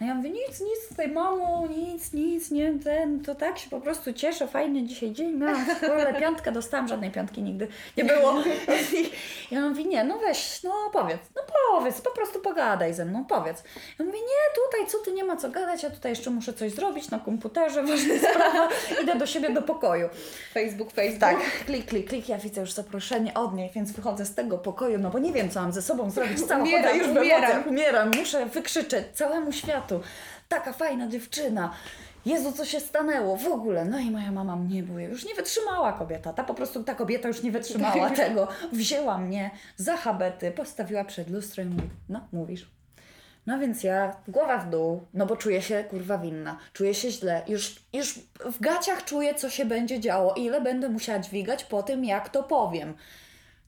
[0.00, 3.80] No ja mówię, nic, nic tutaj mamo, nic, nic, nie, ten, to tak się po
[3.80, 8.34] prostu cieszę, fajny dzisiaj dzień miałam w szkole, piątkę dostałam, żadnej piątki nigdy nie było.
[9.50, 13.24] I ja mówię, nie, no weź, no powiedz, no powiedz, po prostu pogadaj ze mną,
[13.24, 13.62] powiedz.
[13.98, 16.72] Ja mówię, nie, tutaj, co ty, nie ma co gadać, ja tutaj jeszcze muszę coś
[16.72, 18.68] zrobić na komputerze, ważna sprawa,
[19.02, 20.08] idę do siebie do pokoju.
[20.54, 21.20] Facebook, Facebook.
[21.20, 24.98] Tak, klik, klik, klik, ja widzę już zaproszenie od niej, więc wychodzę z tego pokoju,
[24.98, 27.68] no bo nie wiem, co mam ze sobą zrobić, cała Umieram, już umieram.
[27.68, 29.85] umieram, muszę wykrzyczeć całemu światu,
[30.48, 31.72] taka fajna dziewczyna,
[32.26, 33.36] Jezu, co się stanęło?
[33.36, 36.84] W ogóle, no i moja mama mnie była, już nie wytrzymała kobieta, ta po prostu,
[36.84, 41.90] ta kobieta już nie wytrzymała tego, wzięła mnie za habety, postawiła przed lustrem i mówi,
[42.08, 42.70] no mówisz,
[43.46, 47.42] no więc ja głowa w dół, no bo czuję się kurwa winna, czuję się źle.
[47.48, 52.04] Już, już w gaciach czuję, co się będzie działo, ile będę musiała dźwigać po tym,
[52.04, 52.94] jak to powiem.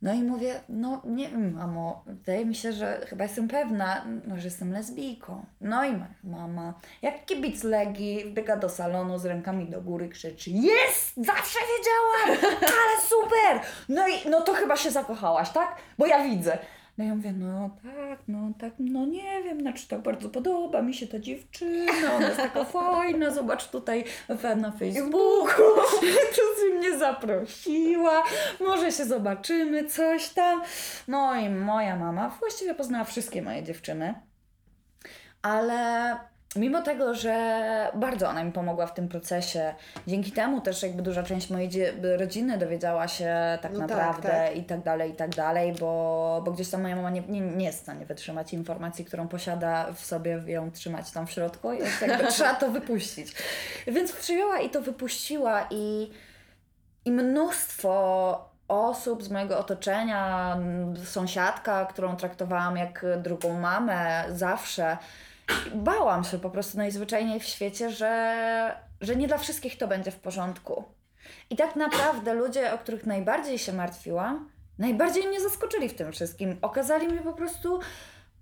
[0.02, 4.36] No i mówię, no nie wiem, mamo, wydaje mi się, że chyba jestem pewna, no,
[4.38, 5.44] że jestem lesbijką.
[5.60, 11.16] No i mama, jak kibic Legii, biega do salonu z rękami do góry, krzyczy, jest!
[11.16, 12.52] Zawsze wiedziałam!
[12.60, 13.60] Ale super!
[13.88, 15.76] No i no to chyba się zakochałaś, tak?
[15.98, 16.58] Bo ja widzę.
[16.98, 20.94] No ja mówię, no tak, no tak, no nie wiem, znaczy tak bardzo podoba mi
[20.94, 24.04] się ta dziewczyna, ona jest taka fajna, zobacz tutaj
[24.56, 25.64] na Facebooku,
[26.34, 28.22] tu mnie zaprosiła,
[28.60, 30.62] może się zobaczymy, coś tam.
[31.08, 34.14] No i moja mama właściwie poznała wszystkie moje dziewczyny,
[35.42, 36.16] ale
[36.58, 37.58] mimo tego, że
[37.94, 39.74] bardzo ona mi pomogła w tym procesie,
[40.06, 41.70] dzięki temu też jakby duża część mojej
[42.18, 44.56] rodziny dowiedziała się tak No tak, naprawdę tak.
[44.56, 47.66] i tak dalej, i tak dalej, bo, bo gdzieś tam moja mama nie, nie, nie
[47.66, 52.02] jest w stanie wytrzymać informacji, którą posiada w sobie, ją trzymać tam w środku, jest
[52.02, 53.34] jakby trzeba to wypuścić.
[53.86, 56.10] Więc przyjęła i to wypuściła i,
[57.04, 60.56] i mnóstwo osób z mojego otoczenia,
[61.04, 64.96] sąsiadka, którą traktowałam jak drugą mamę zawsze,
[65.74, 70.20] bałam się po prostu najzwyczajniej w świecie, że, że nie dla wszystkich to będzie w
[70.20, 70.84] porządku.
[71.50, 76.58] I tak naprawdę ludzie, o których najbardziej się martwiłam, najbardziej mnie zaskoczyli w tym wszystkim.
[76.62, 77.80] Okazali mi po prostu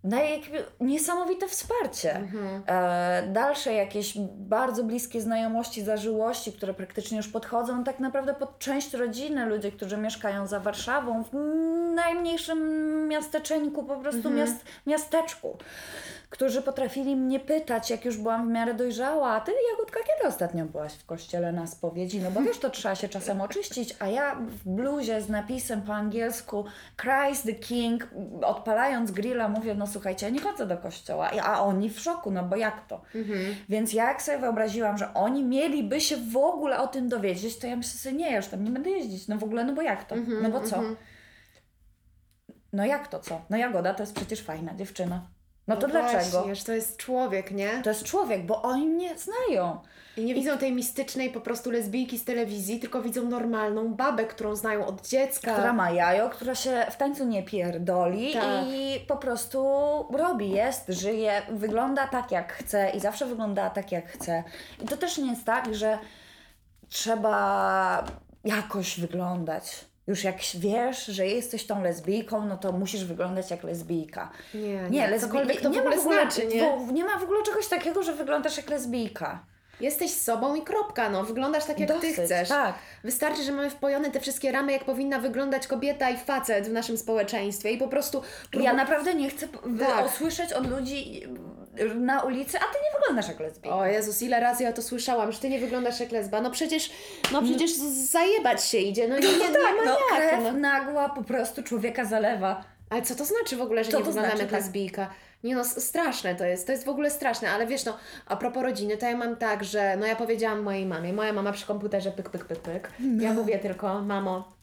[0.05, 0.43] naj,
[0.81, 2.21] niesamowite wsparcie.
[2.67, 8.93] E, dalsze jakieś bardzo bliskie znajomości, zażyłości, które praktycznie już podchodzą tak naprawdę pod część
[8.93, 11.35] rodziny, ludzie, którzy mieszkają za Warszawą, w
[11.95, 15.57] najmniejszym miasteczeńku, po prostu miast, miasteczku,
[16.31, 20.65] którzy potrafili mnie pytać, jak już byłam w miarę dojrzała, a ty Jagódka, kiedy ostatnio
[20.65, 22.21] byłaś w kościele na spowiedzi?
[22.21, 25.95] No bo wiesz, to trzeba się czasem oczyścić, a ja w bluzie z napisem po
[25.95, 26.65] angielsku
[26.97, 28.09] Christ the King,
[28.43, 32.43] odpalając grilla mówię, no słuchajcie, ja nie chodzę do kościoła, a oni w szoku, no
[32.43, 33.03] bo jak to?
[33.69, 37.67] Więc ja jak sobie wyobraziłam, że oni mieliby się w ogóle o tym dowiedzieć, to
[37.67, 39.83] ja myślę sobie, nie, ja już tam nie będę jeździć, no w ogóle, no bo
[39.83, 40.17] jak to?
[40.43, 40.83] No bo co?
[42.73, 43.41] No jak to co?
[43.51, 45.27] No Jagoda to jest przecież fajna dziewczyna.
[45.67, 46.31] No to dlaczego?
[46.31, 47.83] Właśnie, że to jest człowiek, nie?
[47.83, 49.79] To jest człowiek, bo oni mnie znają.
[50.17, 54.57] I nie widzą tej mistycznej po prostu lesbijki z telewizji, tylko widzą normalną babę, którą
[54.57, 55.53] znają od dziecka.
[55.53, 58.65] Która ma jajo, która się w tańcu nie pierdoli Tak.
[58.67, 59.59] i po prostu
[60.13, 64.45] robi, jest, żyje, wygląda tak jak chce i zawsze wygląda tak jak chce.
[64.85, 65.99] I to też nie jest tak, że
[66.89, 68.05] trzeba
[68.45, 69.85] jakoś wyglądać.
[70.07, 74.31] Już jak wiesz, że jesteś tą lesbijką, no to musisz wyglądać jak lesbijka.
[74.55, 76.77] Nie, Nie, nie, lesbij- cokolwiek to w nie ogóle ma w ogóle, znaczy, nie?
[76.93, 79.45] nie ma w ogóle czegoś takiego, że wyglądasz jak lesbijka.
[79.81, 81.25] Jesteś sobą i kropka, no.
[81.25, 82.49] Wyglądasz tak, jak Dosyć, ty chcesz.
[82.49, 82.75] tak.
[83.05, 86.99] Wystarczy, że mamy wpojone te wszystkie ramy, jak powinna wyglądać kobieta i facet w naszym
[86.99, 88.23] społeczeństwie i po prostu...
[88.53, 90.07] Ja naprawdę nie chcę Tak.
[90.07, 91.23] usłyszeć od ludzi
[91.81, 93.77] y, na ulicy, a ty nie wyglądasz jak lesbijka.
[93.77, 96.41] O Jezus, ile razy ja to słyszałam, że ty nie wyglądasz jak lesba.
[96.41, 96.91] No przecież,
[97.33, 100.19] no przecież z- zajebać się idzie, no nie, nie, nie tak, ma no, jak.
[100.31, 100.53] krew No.
[100.53, 102.65] nagła po prostu człowieka zalewa.
[102.91, 104.63] Ale co to znaczy w ogóle, że Co nie to wyglądam znaczy, jak tak?
[105.47, 108.63] Nie no, straszne to jest, to jest w ogóle straszne, ale wiesz no, a propos
[108.63, 112.11] rodziny, to ja mam tak, że no ja powiedziałam mojej mamie, moja mama przy komputerze
[112.11, 112.93] pyk, pyk, pyk, pyk.
[113.21, 114.57] Ja mówię tylko, mamo,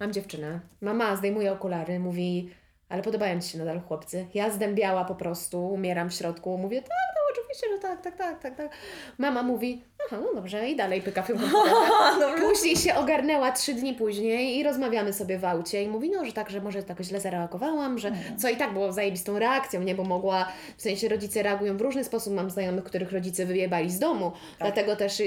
[0.00, 0.60] mam dziewczynę.
[0.80, 2.50] Mama zdejmuje okulary, mówi,
[2.88, 4.26] ale podobają Ci się nadal chłopcy.
[4.34, 8.40] Ja zdębiała po prostu, umieram w środku, mówię, tak, no oczywiście, że tak, tak, tak,
[8.40, 8.70] tak, tak.
[9.18, 12.34] Mama mówi, aha, no dobrze, i dalej pyka w komputerze.
[12.48, 16.32] Później się ogarnęła trzy dni później i rozmawiamy sobie w aucie i mówi, no, że
[16.32, 20.04] tak, że może tak źle zareagowałam, że co i tak było zajebistą reakcją, nie, bo
[20.04, 24.32] mogła, w sensie rodzice reagują w różny sposób, mam znajomych, których rodzice wyjebali z domu,
[24.58, 25.22] dlatego też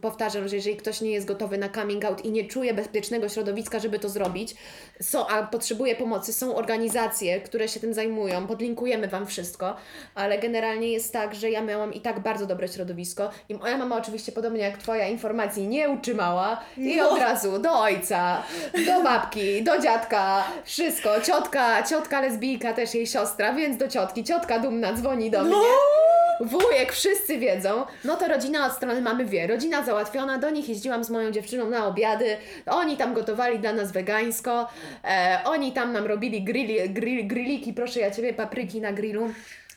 [0.00, 3.78] powtarzam, że jeżeli ktoś nie jest gotowy na coming out i nie czuje bezpiecznego środowiska,
[3.78, 4.54] żeby to zrobić,
[5.00, 9.76] są, a potrzebuje pomocy, są organizacje, które się tym zajmują, podlinkujemy Wam wszystko,
[10.14, 13.96] ale generalnie jest tak, że ja miałam i tak bardzo dobre środowisko i moja mama
[13.96, 18.42] oczywiście podobnie jak Twoja informacji nie utrzymała i od razu do ojca,
[18.86, 24.58] do babki, do dziadka, wszystko, ciotka, ciotka lesbijka, też jej siostra, więc do ciotki, ciotka
[24.58, 25.56] dumna dzwoni do mnie.
[26.40, 27.84] Wujek, wszyscy wiedzą.
[28.04, 29.46] No to rodzina od strony mamy wie.
[29.46, 32.36] Rodzina załatwiona, do nich jeździłam z moją dziewczyną na obiady.
[32.66, 34.68] Oni tam gotowali dla nas wegańsko.
[35.04, 39.30] E, oni tam nam robili grilli, grill, grilliki, proszę ja Ciebie, papryki na grillu.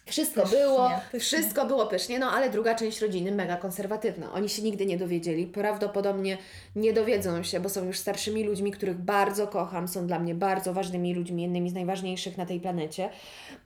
[0.10, 1.20] Wszystko Pysznie, było, pysznie.
[1.20, 4.34] wszystko było pysznie, no ale druga część rodziny mega konserwatywna.
[4.34, 6.38] Oni się nigdy nie dowiedzieli, prawdopodobnie
[6.76, 10.74] nie dowiedzą się, bo są już starszymi ludźmi, których bardzo kocham, są dla mnie bardzo
[10.74, 13.10] ważnymi ludźmi, jednymi z najważniejszych na tej planecie.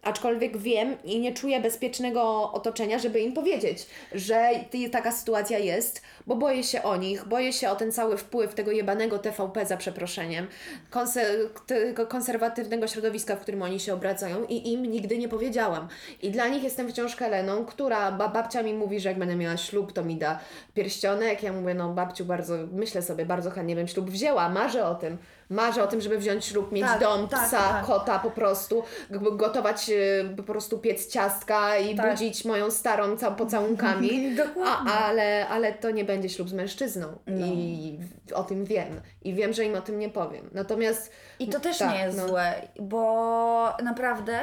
[0.04, 4.50] Aczkolwiek wiem i nie czuję bezpiecznego otoczenia, żeby im powiedzieć, że
[4.92, 8.72] taka sytuacja jest, bo boję się o nich, boję się o ten cały wpływ tego
[8.72, 10.48] jebanego TVP za przeproszeniem,
[10.92, 15.88] konse- tego konserwatywnego środowiska, w którym oni się obracają i im nigdy nie powiedziałam.
[16.22, 19.58] I dla nich jestem wciąż Heleną, która ba- babcia mi mówi, że jak będę miała
[19.58, 20.40] ślub, to mi da
[20.74, 21.44] pierścionek.
[21.44, 25.18] Ja mówię, no babciu, bardzo, myślę sobie, bardzo chętnie bym ślub wzięła, marzę o tym.
[25.50, 27.86] Marzę o tym, żeby wziąć ślub, mieć Tak, dom, tak, psa, tak.
[27.86, 28.84] kota po prostu,
[29.32, 32.12] gotować y, po prostu piec ciastka i Tak.
[32.12, 34.36] budzić moją starą cał pocałunkami.
[34.36, 34.92] Dokładnie.
[34.92, 39.02] A, ale, ale to nie będzie ślub z mężczyzną i w- o tym wiem.
[39.24, 40.50] I wiem, że im o tym nie powiem.
[40.54, 42.28] Natomiast I to też tak, nie jest no.
[42.28, 44.40] złe, bo naprawdę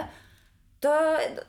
[0.81, 1.01] to,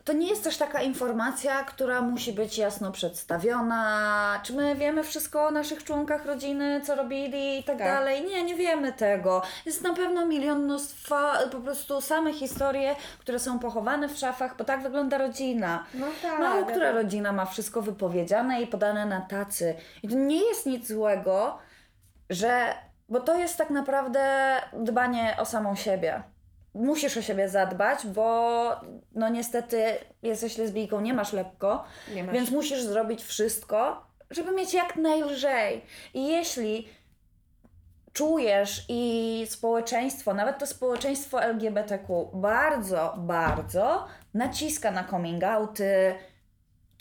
[0.05, 4.39] to nie jest też taka informacja, która musi być jasno przedstawiona.
[4.43, 7.87] Czy my wiemy wszystko o naszych członkach rodziny, co robili i tak, Tak.
[7.87, 8.25] dalej?
[8.25, 9.41] Nie, nie wiemy tego.
[9.65, 14.63] Jest na pewno milion mnóstwa, po prostu same historie, które są pochowane w szafach, bo
[14.63, 15.85] tak wygląda rodzina.
[15.93, 17.01] No tak, Mało która wiadomo.
[17.03, 19.75] rodzina ma wszystko wypowiedziane i podane na tacy.
[20.03, 21.57] I to nie jest nic złego,
[22.29, 22.73] że.
[23.09, 26.23] Bo to jest tak naprawdę dbanie o samą siebie.
[26.73, 28.61] Musisz o siebie zadbać, bo
[29.15, 29.83] no niestety
[30.23, 31.83] jesteś lesbijką, nie masz lekko,
[32.15, 32.33] Nie masz.
[32.35, 35.85] więc musisz zrobić wszystko, żeby mieć jak najlżej.
[36.13, 36.87] I jeśli
[38.13, 46.15] czujesz i społeczeństwo, nawet to społeczeństwo LGBTQ bardzo, bardzo naciska na coming outy,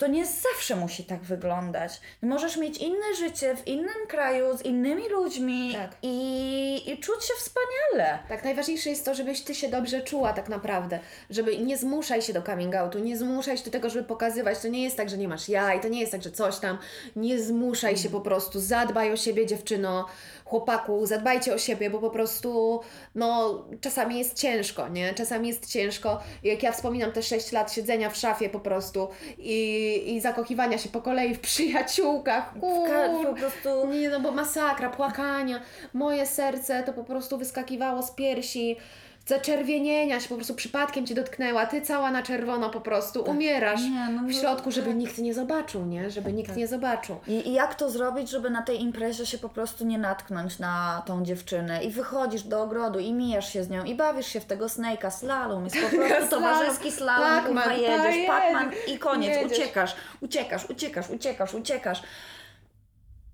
[0.01, 2.01] to nie zawsze musi tak wyglądać.
[2.21, 5.91] Możesz mieć inne życie w innym kraju, z innymi ludźmi Tak.
[6.01, 8.19] i, i czuć się wspaniale.
[8.29, 10.99] Tak, najważniejsze jest to, żebyś ty się dobrze czuła tak naprawdę.
[11.29, 14.59] Żeby nie zmuszaj się do coming outu, nie zmuszaj się do tego, żeby pokazywać.
[14.59, 16.77] To nie jest tak, że nie masz jaj, to nie jest tak, że coś tam.
[17.15, 18.59] Nie zmuszaj się po prostu.
[18.59, 20.05] Zadbaj o siebie, dziewczyno,
[20.51, 22.81] chłopaku, zadbajcie o siebie, bo po prostu,
[23.15, 25.13] no, czasami jest ciężko, nie?
[25.13, 26.19] Czasami jest ciężko.
[26.43, 30.89] Jak ja wspominam te 6 lat siedzenia w szafie po prostu i, i zakochiwania się
[30.89, 32.53] po kolei w przyjaciółkach.
[32.59, 33.25] Kur...
[33.25, 35.61] po prostu Nie, no bo masakra, płakania.
[35.93, 38.77] Moje serce to po prostu wyskakiwało z piersi.
[39.25, 41.65] Zaczerwienienia się po prostu przypadkiem cię dotknęła.
[41.65, 44.95] Ty cała na czerwono po prostu umierasz Nie, no w no, środku, żeby tak.
[44.95, 46.09] nikt nie zobaczył, nie?
[46.09, 47.19] Żeby nikt nie zobaczył.
[47.27, 51.03] I, I jak to zrobić, żeby na tej imprezie się po prostu nie natknąć na
[51.05, 54.45] tą dziewczynę i wychodzisz do ogrodu i mijasz się z nią i bawisz się w
[54.45, 59.35] tego snake'a, slalom, jest po prostu Slalom, towarzyski slalom, Pac-Man, jedziesz, pa, Pac-Man i koniec,
[59.35, 59.57] jedziesz.
[59.59, 62.01] uciekasz, uciekasz, uciekasz, uciekasz, uciekasz.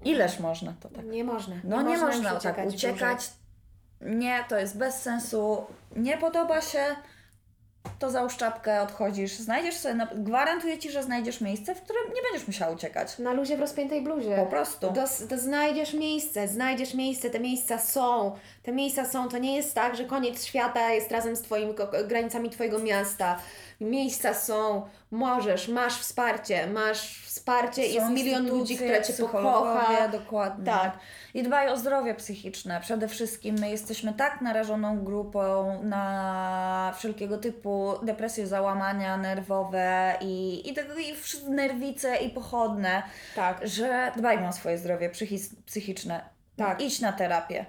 [0.06, 1.06] Ileż można to tak?
[1.06, 1.56] Nie można.
[1.64, 2.76] No nie, można już tak dłużej.
[2.78, 3.30] uciekać.
[4.02, 5.66] Nie, to jest bez sensu.
[5.96, 6.84] Nie podoba się,
[8.00, 9.32] to załóż czapkę, odchodzisz.
[9.34, 13.20] Znajdziesz sobie, na- gwarantuję Ci, że znajdziesz miejsce, w którym nie będziesz musiała uciekać.
[13.20, 14.36] Na luzie w rozpiętej bluzie.
[14.36, 14.88] Po prostu.
[14.94, 18.36] To, to znajdziesz miejsce, znajdziesz miejsce, te miejsca są.
[18.64, 21.74] Te miejsca są, to nie jest tak, że koniec świata jest razem z twoimi
[22.08, 23.40] granicami Twojego miasta.
[23.80, 30.08] Miejsca są, możesz, masz wsparcie, masz wsparcie, Są jest milion ludzi, które Cię pokocha.
[30.08, 30.66] Dokładnie.
[30.66, 31.00] Tak.
[31.34, 32.82] I dbaj o zdrowie psychiczne.
[32.82, 40.76] Przede wszystkim my jesteśmy tak narażoną grupą na wszelkiego typu depresje, załamania nerwowe i, i,
[41.10, 43.04] i nerwice i pochodne,
[43.36, 43.68] Tak.
[43.68, 45.12] że dbajmy o swoje zdrowie
[45.66, 46.30] psychiczne.
[46.58, 46.82] Tak.
[46.82, 47.66] Idź na terapię.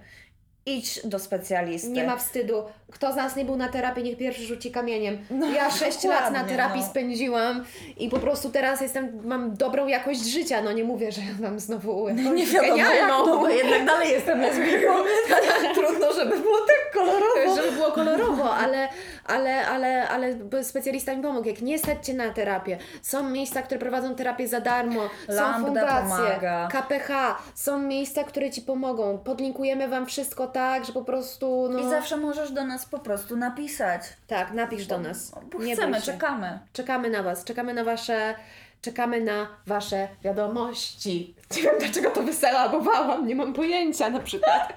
[0.69, 1.89] Idź do specjalisty.
[1.89, 2.63] Nie ma wstydu.
[2.93, 5.19] Kto z nas nie był na terapii, niech pierwszy rzuci kamieniem.
[5.55, 6.87] ja sześć lat na terapii no.
[6.87, 7.65] spędziłam
[7.97, 10.63] i po prostu teraz jestem, mam dobrą jakość życia.
[10.63, 13.27] No nie mówię, że mam znowu nie wiadomo genialną.
[13.27, 14.93] no, bo jednak dalej jestem lesbijką.
[15.75, 17.57] Trudno, żeby było tak kolorowo.
[17.57, 18.89] żeby było kolorowo, ale,
[19.29, 21.49] ale, ale, ale specjalista mi pomógł.
[21.49, 25.67] Jak nie stać Cię na terapię, są miejsca, które prowadzą terapię za darmo, są Lambda
[25.67, 26.69] fundacje, pomaga.
[26.73, 27.11] KPH,
[27.55, 29.19] są miejsca, które Ci pomogą.
[29.19, 31.79] Podlinkujemy Wam wszystko tak, że po prostu, no...
[31.79, 34.03] I zawsze możesz do nas po prostu napisać.
[34.27, 35.33] Tak, napisz do nas.
[35.53, 36.59] Bo Nie chcemy, czekamy.
[36.73, 38.35] Czekamy na Was, czekamy na Wasze,
[38.81, 41.35] czekamy na Wasze wiadomości.
[41.57, 44.73] Nie wiem dlaczego to wyselabowałam, nie mam pojęcia na przykład.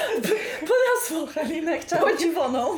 [0.60, 2.76] Podniosło Halinę, chciałam dziwoną.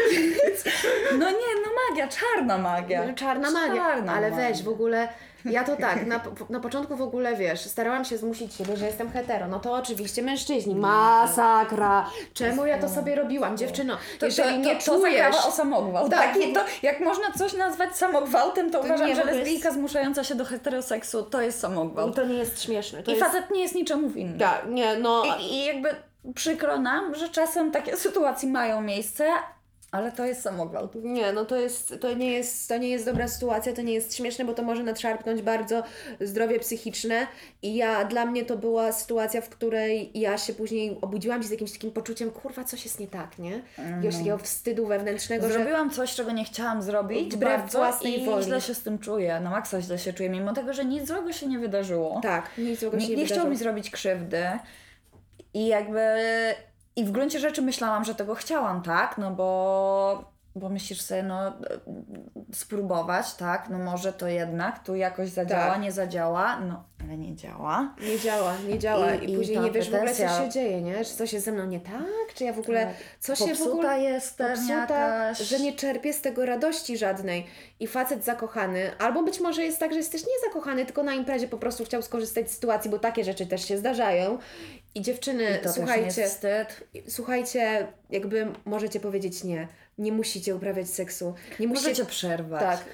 [1.19, 3.15] No nie, no magia, czarna magia.
[3.15, 3.75] Czarna magia.
[3.83, 4.49] Czarna ale magia.
[4.49, 5.09] weź w ogóle.
[5.45, 9.11] Ja to tak, na, na początku w ogóle wiesz, starałam się zmusić siebie, że jestem
[9.11, 9.49] hetero.
[9.49, 10.75] No to oczywiście mężczyźni.
[10.77, 12.11] Masakra!
[12.35, 13.97] Czemu ja to sobie robiłam, dziewczyno?
[14.19, 15.19] To, Jeżeli to, nie to, to czujesz.
[15.19, 16.11] zakrawa o samogwałt.
[16.11, 16.35] Tak.
[16.35, 20.25] Taki, to, jak można coś nazwać samogwałtem, to, uważam, nie, że to jest- lesbijka zmuszająca
[20.25, 22.17] się do heteroseksu to jest samogwałt.
[22.17, 23.03] To nie jest śmieszne.
[23.03, 23.27] To I jest...
[23.27, 24.39] facet nie jest niczemu winny.
[24.39, 25.23] Tak, nie, no.
[25.41, 25.89] I, I jakby
[26.35, 29.27] przykro nam, że czasem takie sytuacje mają miejsce,
[29.95, 30.95] ale to jest samogwałt.
[30.95, 34.15] Nie, no to jest, to nie jest, to nie jest dobra sytuacja, to nie jest
[34.17, 35.83] śmieszne, bo to może nadszarpnąć bardzo
[36.21, 37.27] zdrowie psychiczne
[37.63, 41.51] i ja, dla mnie to była sytuacja, w której ja się później obudziłam się z
[41.51, 43.63] jakimś takim poczuciem, kurwa, coś jest nie tak, nie?
[43.95, 48.25] Jakiegoś takiego wstydu wewnętrznego, że Zrobiłam coś, czego nie chciałam zrobić Wbrew bardzo własnej i
[48.27, 48.45] woli.
[48.45, 49.41] źle się z tym czuję.
[49.41, 52.21] Na maksa źle się czuję, mimo tego, że nic złego się nie wydarzyło.
[52.23, 53.51] tak, nic złego się Nie, nie, nie chciał wydarzyło.
[53.51, 54.45] mi zrobić krzywdy
[55.55, 56.01] i jakby
[56.97, 59.19] i w gruncie rzeczy myślałam, że tego chciałam, tak?
[59.19, 61.53] No bo bo myślisz sobie, no e,
[62.53, 65.83] spróbować, tak, no może to jednak tu jakoś zadziała, Tak.
[65.83, 67.95] nie zadziała, no ale nie działa.
[68.03, 69.15] Nie działa, nie działa.
[69.15, 71.05] I, I- i później nie wiesz w ogóle, co się dzieje, nie?
[71.05, 72.35] Czy coś jest ze mną nie tak?
[72.35, 72.95] Czy ja w ogóle, Tak.
[73.21, 74.01] co się w ogóle...
[74.01, 75.39] jestem popsuta, jakaś.
[75.39, 77.47] że nie czerpię z tego radości żadnej.
[77.81, 81.15] I facet zakochany, albo być może jest tak, że jest też nie zakochany, tylko na
[81.15, 84.39] imprezie po prostu chciał skorzystać z sytuacji, bo takie rzeczy też się zdarzają.
[84.95, 86.27] I dziewczyny, I słuchajcie,
[87.09, 89.69] słuchajcie, jakby możecie powiedzieć nie.
[89.99, 91.35] Nie musicie uprawiać seksu.
[91.61, 92.61] Nie musicie Możecie przerwać.
[92.61, 92.85] tak.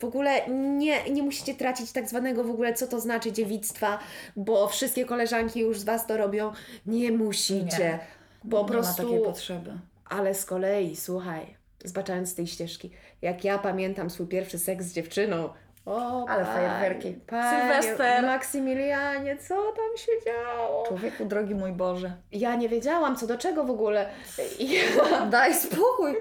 [0.00, 3.98] W ogóle nie, nie musicie tracić tak zwanego w ogóle, co to znaczy dziewictwa,
[4.36, 6.52] bo wszystkie koleżanki już z Was to robią.
[6.86, 7.98] Nie musicie.
[8.44, 8.50] Nie.
[8.50, 9.02] Po nie prostu.
[9.02, 9.70] ma takiej potrzeby.
[10.08, 12.90] Ale z kolei, słuchaj, zbaczając z tej ścieżki,
[13.22, 15.48] jak ja pamiętam swój pierwszy seks z dziewczyną.
[15.88, 17.12] O, Ale panie, fajerwerki.
[17.26, 18.22] Panie, Sylwester.
[18.26, 20.84] Maksymilianie, co tam się działo?
[20.88, 22.12] Człowieku, drogi mój Boże.
[22.32, 24.06] Ja nie wiedziałam, co do czego w ogóle.
[24.58, 24.78] I,
[25.30, 26.14] Daj spokój.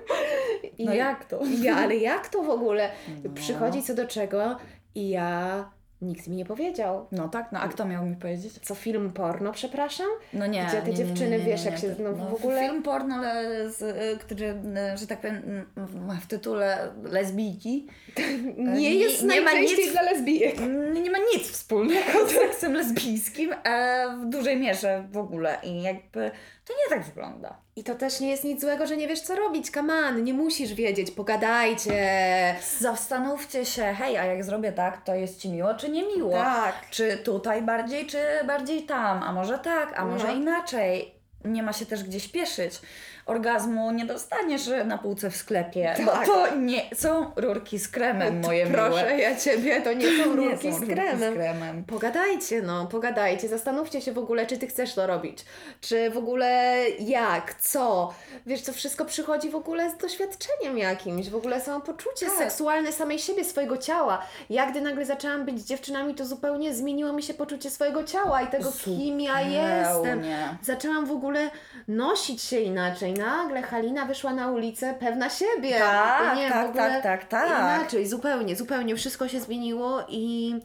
[0.79, 1.39] No i- jak to?
[1.61, 2.89] Ja, ale jak to w ogóle
[3.23, 3.29] No.
[3.35, 4.57] przychodzi co do czego
[4.95, 5.69] i ja
[6.01, 7.07] nikt mi nie powiedział.
[7.11, 8.53] No tak, no a kto miał mi powiedzieć?
[8.53, 10.07] Co film porno, przepraszam?
[10.33, 10.65] No nie.
[10.65, 13.69] Gdzie te nie, dziewczyny, nie, nie, wiesz, jak się no, w ogóle- Film porno, ale
[13.71, 14.45] z, y, który,
[14.93, 15.65] y, że tak powiem,
[16.07, 17.87] ma w tytule lesbijki.
[18.57, 20.59] Nie jest nie najczęściej nic- dla lesbijek.
[20.93, 25.57] Nie, nie ma nic wspólnego z seksem lesbijskim e, w dużej mierze w ogóle.
[25.63, 26.31] I jakby
[26.65, 27.66] to nie tak wygląda.
[27.77, 29.71] I to też nie jest nic złego, że nie wiesz co robić.
[29.71, 32.55] Kaman, nie musisz wiedzieć, pogadajcie.
[32.79, 36.31] Zastanówcie się, hej, a jak zrobię tak, to jest Ci miło czy nie miło?
[36.31, 36.75] Tak.
[36.89, 38.17] Czy tutaj bardziej, czy
[38.47, 39.23] bardziej tam?
[39.23, 40.33] A może tak, a może No.
[40.33, 41.15] inaczej?
[41.45, 42.81] Nie ma się też gdzie śpieszyć.
[43.27, 46.25] Orgazmu nie dostaniesz na półce w sklepie, Tak.
[46.25, 49.19] to nie są rurki z kremem, moje Proszę miłe.
[49.19, 51.33] ja Ciebie, to nie są Nie rurki są z rurki kremem.
[51.33, 51.83] z kremem.
[51.83, 55.45] Pogadajcie, no, pogadajcie, zastanówcie się w ogóle, czy ty chcesz to robić.
[55.81, 58.13] Czy w ogóle jak, co.
[58.45, 61.29] Wiesz, to wszystko przychodzi w ogóle z doświadczeniem jakimś.
[61.29, 62.37] W ogóle samo poczucie Tak.
[62.37, 64.21] seksualne samej siebie, swojego ciała.
[64.49, 68.47] Ja gdy nagle zaczęłam być dziewczynami, to zupełnie zmieniło mi się poczucie swojego ciała i
[68.47, 69.95] tego, kim ja jestem.
[69.95, 70.57] Zupełnie.
[70.61, 71.49] Zaczęłam w ogóle
[71.87, 73.13] nosić się inaczej.
[73.17, 75.79] Nagle Halina wyszła na ulicę pewna siebie.
[75.79, 77.47] Tak, nie, tak, w ogóle tak, tak, tak.
[77.47, 78.95] Inaczej, zupełnie, zupełnie.
[78.95, 80.55] Wszystko się zmieniło i,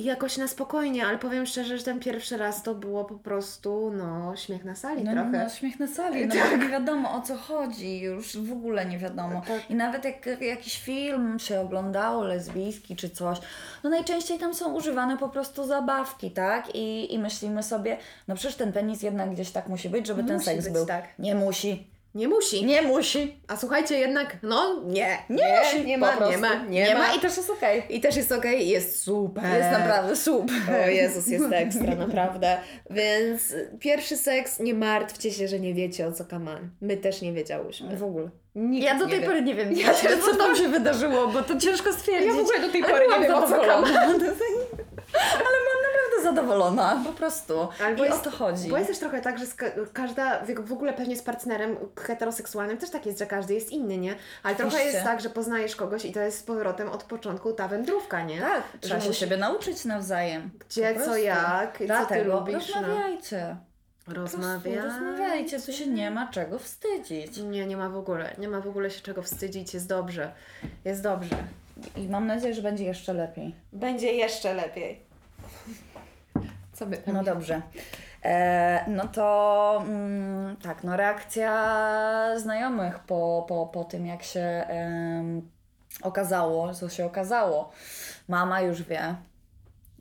[0.00, 3.90] i jakoś na spokojnie, ale powiem szczerze, że ten pierwszy raz to było po prostu,
[3.96, 5.30] no, śmiech na sali No, trochę.
[5.30, 8.98] no śmiech na sali, no bo nie wiadomo o co chodzi, już w ogóle nie
[8.98, 9.42] wiadomo.
[9.46, 9.70] Tak.
[9.70, 13.38] I nawet jak jakiś film się oglądało, lesbijski czy coś,
[13.84, 16.74] no najczęściej tam są używane po prostu zabawki, tak?
[16.74, 17.96] I, i myślimy sobie,
[18.28, 20.86] no przecież ten penis jednak gdzieś tak musi być, żeby ten Musi seks być był.
[20.86, 21.04] tak.
[21.18, 21.89] Nie musi.
[22.14, 22.66] Nie musi.
[22.66, 23.40] Nie musi.
[23.48, 25.18] A słuchajcie, jednak, no, nie.
[25.30, 25.86] Nie, musi.
[25.86, 27.14] Nie ma, nie ma, nie, ma.
[27.14, 27.82] i też jest okej.
[27.88, 29.44] I też jest okej, jest super.
[29.44, 30.56] Jest naprawdę super.
[30.84, 32.58] O Jezus, jest ekstra, naprawdę.
[32.90, 36.70] Więc pierwszy seks, nie martwcie się, że nie wiecie o co kaman.
[36.80, 37.96] My też nie wiedziałyśmy.
[37.96, 38.30] W ogóle.
[38.54, 39.26] Nikt Ja do nie tej wie.
[39.26, 39.94] pory nie wiem, Ja
[40.24, 42.26] co tam się wydarzyło, bo to ciężko stwierdzić.
[42.28, 43.88] Ja w ogóle do tej pory nie wiem, o co zadowolona.
[45.34, 45.80] Ale byłam
[46.22, 47.68] zadowolona, po prostu.
[47.84, 48.68] Albo I jest- o to chodzi.
[48.68, 49.44] Bo jest też trochę tak, że
[49.92, 54.14] każda, w ogóle pewnie z partnerem heteroseksualnym też tak jest, że każdy jest inny, nie?
[54.42, 54.92] Ale trochę Oczywiście.
[54.98, 58.40] jest tak, że poznajesz kogoś i to jest z powrotem od początku ta wędrówka, nie?
[58.40, 60.50] Tak, trzeba się siebie nauczyć nawzajem.
[60.68, 62.80] Gdzie, co, jak, co ty Dlatego lubisz, no.
[62.82, 63.56] rozmawiajcie.
[64.08, 67.36] Rozmawiajcie, tu się nie ma czego wstydzić.
[67.36, 70.32] Nie, nie ma w ogóle, nie ma w ogóle się czego wstydzić, jest dobrze,
[70.84, 71.36] jest dobrze.
[71.96, 73.54] I mam nadzieję, że będzie jeszcze lepiej.
[73.72, 75.00] Będzie jeszcze lepiej.
[76.80, 77.62] Co by tam No dobrze.
[78.24, 84.66] E, no to mm, tak, no reakcja znajomych po, po, po tym, jak się
[86.02, 87.70] okazało, co się okazało.
[88.28, 89.14] Mama już wie,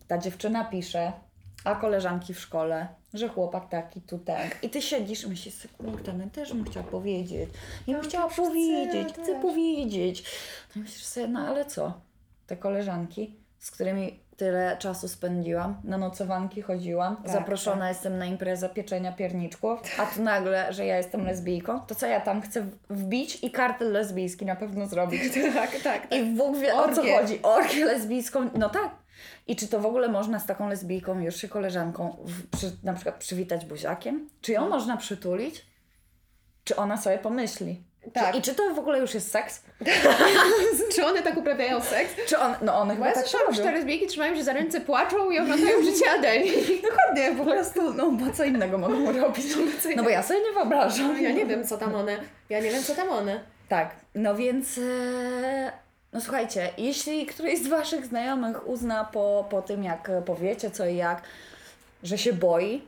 [0.07, 1.11] ta dziewczyna pisze,
[1.63, 4.49] a koleżanki w szkole, że chłopak taki tu ten.
[4.61, 7.49] I ty siedzisz i myślisz, kurde, no też bym chciała powiedzieć.
[7.87, 9.23] Ja bym chciała też chcę, powiedzieć, też.
[9.23, 10.23] chcę powiedzieć.
[10.75, 12.01] No myślisz sobie, no ale co?
[12.47, 18.69] Te koleżanki, z którymi tyle czasu spędziłam, na nocowanki chodziłam, Tak, zaproszona jestem na imprezę
[18.69, 23.43] pieczenia pierniczków, a tu nagle, że ja jestem lesbijką, to co ja tam chcę wbić
[23.43, 25.21] i kartel lesbijski na pewno zrobić.
[25.33, 26.13] Tak, tak, tak.
[26.13, 27.41] I Bóg wie o co chodzi.
[27.43, 28.89] Orgię lesbijską, no tak.
[29.47, 32.93] I czy to w ogóle można z taką lesbijką, już się koleżanką, w, przy, na
[32.93, 34.29] przykład przywitać buziakiem?
[34.41, 35.65] Czy ją można przytulić?
[36.63, 37.83] Czy ona sobie pomyśli?
[38.13, 38.35] Tak.
[38.35, 39.61] I czy to w ogóle już jest seks?
[40.95, 42.15] Czy one tak uprawiają seks?
[42.27, 43.71] Czy on, no one chyba tak robią.
[43.71, 46.51] lesbijki trzymają się za ręce, płaczą i oglądają życie Adeli.
[46.81, 49.45] Dokładnie, po prostu, no bo co innego mogą robić?
[49.95, 51.23] No bo ja sobie nie wyobrażam.
[51.23, 52.17] Ja nie wiem, co tam one.
[52.49, 53.39] Ja nie wiem, co tam one.
[53.69, 55.71] Tak, no więc e,
[56.13, 60.95] no słuchajcie, jeśli któryś z Waszych znajomych uzna po, po tym, jak powiecie co i
[60.95, 61.21] jak,
[62.03, 62.81] że się boi,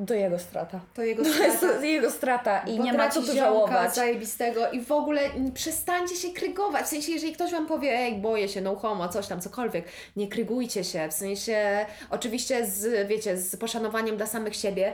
[0.08, 0.80] to jego strata.
[0.94, 1.84] To jego To jest strata.
[1.84, 3.94] jego strata i Bo nie ma co tu żałować.
[3.94, 5.20] zajebistego i w ogóle
[5.54, 6.84] przestańcie się krygować.
[6.86, 9.84] W sensie, jeżeli ktoś wam powie, ej, boję się, no homo, coś tam, cokolwiek,
[10.16, 11.08] nie krygujcie się.
[11.08, 14.92] W sensie, oczywiście z, wiecie, z poszanowaniem dla samych siebie,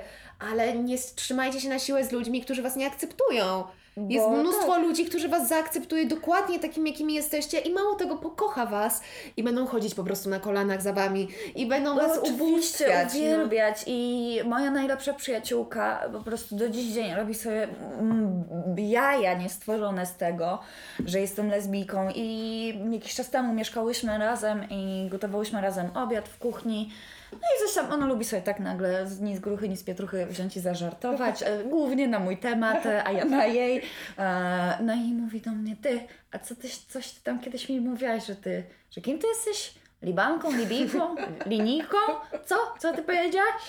[0.53, 3.65] ale nie trzymajcie się na siłę z ludźmi, którzy was nie akceptują.
[3.97, 4.83] Jest Bo mnóstwo tak.
[4.83, 9.01] ludzi, którzy was zaakceptuje dokładnie takim, jakimi jesteście i mało tego pokocha was
[9.37, 13.09] i będą chodzić po prostu na kolanach za wami i będą was No, Oczywiście ubóstwiać.
[13.15, 13.19] no.
[13.21, 17.69] uwielbiać i moja najlepsza przyjaciółka po prostu do dziś dzień robi sobie
[18.01, 18.45] mm,
[18.79, 20.59] jaja niestworzone z tego,
[21.07, 26.91] że jestem lesbijką i jakiś czas temu mieszkałyśmy razem i gotowałyśmy razem obiad w kuchni.
[27.33, 30.27] No i tam, ona lubi sobie tak nagle z ni z gruchy, ni z pietruchy
[30.27, 33.83] wziąć i zażartować, e, głównie na mój temat, e, a ja na jej.
[34.19, 36.01] E, No i mówi do mnie, ty,
[36.33, 39.75] a co ty, coś ty tam kiedyś mi mówiłaś, że ty, że kim ty jesteś?
[40.03, 41.15] Libanką, Libijką,
[41.47, 41.97] linijką?
[42.45, 42.55] Co?
[42.79, 43.63] Co ty powiedziałaś?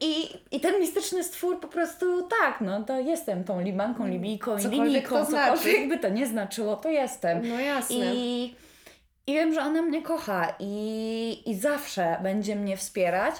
[0.00, 4.62] I, I ten mistyczny stwór po prostu tak, no to jestem tą Libanką, Libijką i
[4.68, 5.56] linijką, to znaczy.
[5.58, 7.48] cokolwiek by to nie znaczyło, to jestem.
[7.48, 7.96] No jasne.
[8.14, 8.54] I,
[9.28, 13.34] I wiem, że ona mnie kocha i, i zawsze będzie mnie wspierać.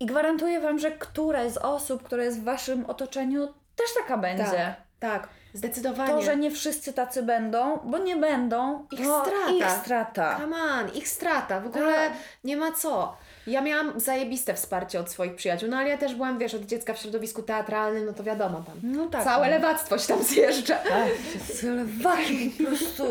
[0.00, 3.46] I gwarantuję Wam, że któraś z osób, która jest w Waszym otoczeniu,
[3.76, 4.44] też taka będzie.
[4.44, 6.12] Tak, tak, zdecydowanie.
[6.12, 9.50] To, że nie wszyscy tacy będą, bo nie będą, Ich strata.
[9.58, 10.38] Ich strata.
[10.40, 12.12] Come on, ich strata, w ogóle Tak.
[12.44, 13.16] nie ma co.
[13.48, 16.94] Ja miałam zajebiste wsparcie od swoich przyjaciół, no ale ja też byłam, wiesz, od dziecka
[16.94, 18.74] w środowisku teatralnym, no to wiadomo tam.
[18.82, 19.24] No tak.
[19.24, 19.52] Całe no.
[19.52, 20.78] lewactwo się tam zjeżdża.
[21.62, 23.04] Lewaki po prostu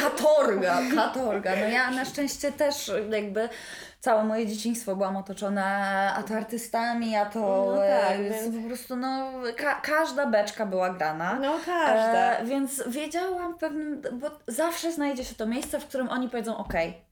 [0.00, 1.56] katorga, katorga.
[1.56, 3.48] No ja na szczęście też jakby
[4.00, 5.64] całe moje dzieciństwo byłam otoczona
[6.16, 10.66] a to artystami, a to No tak, e, więc- po prostu no ka- każda beczka
[10.66, 11.38] była grana.
[11.42, 12.36] No każda.
[12.36, 17.04] E, więc wiedziałam pewnym, bo zawsze znajdzie się to miejsce, w którym oni powiedzą okej.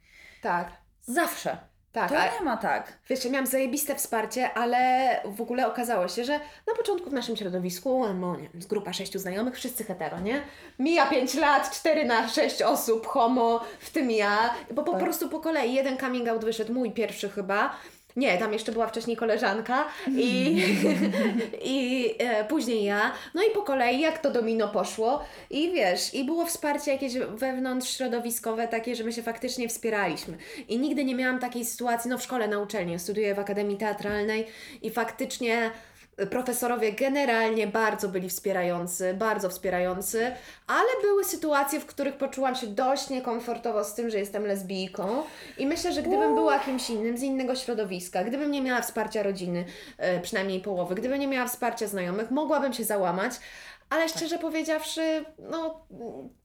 [0.43, 0.69] Tak,
[1.07, 1.57] Zawsze.
[1.93, 2.11] Tak.
[2.11, 2.93] To A, nie ma tak.
[3.09, 6.33] wiesz, ja miałam zajebiste wsparcie, ale w ogóle okazało się, że
[6.67, 10.43] na początku w naszym środowisku, no nie wiem, grupa sześciu znajomych, wszyscy hetero, nie?
[10.79, 15.01] Mija pięć lat, cztery na sześć osób, homo, w tym ja, bo po Tak.
[15.03, 17.77] prostu po kolei jeden coming out wyszedł, mój pierwszy chyba,
[18.17, 19.85] nie, tam jeszcze była wcześniej koleżanka
[20.17, 20.63] i,
[21.65, 23.13] i e, później ja.
[23.35, 27.97] No i po kolei jak to domino poszło i wiesz, i było wsparcie jakieś wewnątrz
[27.97, 30.37] środowiskowe takie, że my się faktycznie wspieraliśmy.
[30.69, 34.47] I nigdy nie miałam takiej sytuacji, no w szkole na uczelni, studiuję w Akademii Teatralnej
[34.83, 35.71] i faktycznie
[36.27, 40.33] profesorowie generalnie bardzo byli wspierający, bardzo wspierający,
[40.67, 45.23] ale były sytuacje, w których poczułam się dość niekomfortowo z tym, że jestem lesbijką
[45.59, 49.65] i myślę, że gdybym była kimś innym, z innego środowiska, gdybym nie miała wsparcia rodziny,
[49.99, 53.33] e, przynajmniej połowy, gdybym nie miała wsparcia znajomych, mogłabym się załamać,
[53.91, 55.81] ale szczerze powiedziawszy, no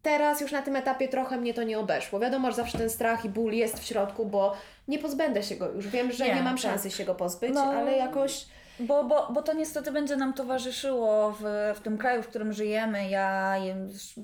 [0.01, 2.19] teraz już na tym etapie trochę mnie to nie obeszło.
[2.19, 4.53] Wiadomo, że zawsze ten strach i ból jest w środku, bo
[4.87, 5.87] nie pozbędę się go już.
[5.87, 6.61] Wiem, że nie, Nie, mam tak.
[6.61, 7.63] szansy się go pozbyć, No.
[7.63, 8.45] ale jakoś
[8.79, 11.43] Bo, bo, bo to niestety będzie nam towarzyszyło w,
[11.75, 13.09] w tym kraju, w którym żyjemy.
[13.09, 13.55] Ja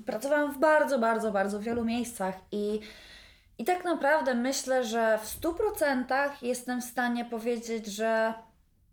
[0.06, 2.80] pracowałam w bardzo, bardzo, bardzo wielu miejscach i,
[3.58, 8.34] i tak naprawdę myślę, że w 100% jestem w stanie powiedzieć, że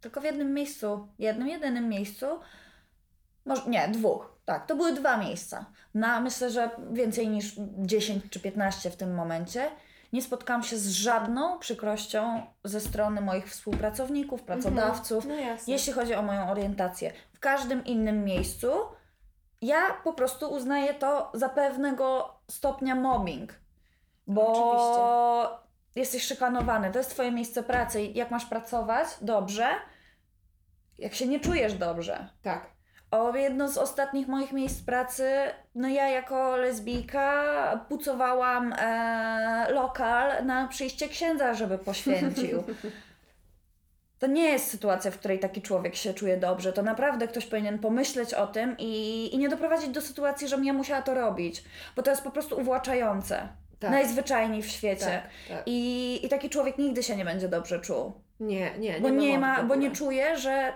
[0.02, 2.26] tylko w jednym miejscu, jednym, jedynym miejscu,
[3.46, 5.66] może, nie, dwóch, tak, to były dwa miejsca.
[5.94, 9.70] Na myślę, że więcej niż 10 czy 15 w tym momencie.
[10.14, 15.74] Nie spotkałam się z żadną przykrością ze strony moich współpracowników, pracodawców, no jasne.
[15.74, 17.12] jeśli chodzi o moją orientację.
[17.34, 18.72] W każdym innym miejscu
[19.62, 23.54] ja po prostu uznaję to za pewnego stopnia mobbing.
[24.28, 25.70] Bo Oczywiście.
[25.96, 28.02] jesteś szykanowany, to jest Twoje miejsce pracy.
[28.04, 29.68] i Jak masz pracować dobrze,
[30.98, 32.30] jak się nie czujesz dobrze.
[32.42, 32.79] Tak.
[33.12, 35.30] O jedno z ostatnich moich miejsc pracy,
[35.76, 42.64] no ja jako lesbijka pucowałam e, lokal na przyjście księdza, żeby poświęcił.
[44.20, 46.74] To nie jest sytuacja, w której taki człowiek się czuje dobrze.
[46.74, 50.74] To naprawdę ktoś powinien pomyśleć o tym i, i nie doprowadzić do sytuacji, żebym ja
[50.74, 51.64] musiała to robić,
[51.96, 53.48] bo to jest po prostu uwłaczające.
[53.80, 53.92] Tak.
[53.92, 55.06] Najzwyczajniej w świecie.
[55.06, 55.64] Tak, tak.
[55.66, 58.14] I, I taki człowiek nigdy się nie będzie dobrze czuł.
[58.40, 60.74] Nie, nie, nie Bo nie, ma, bo nie czuje, że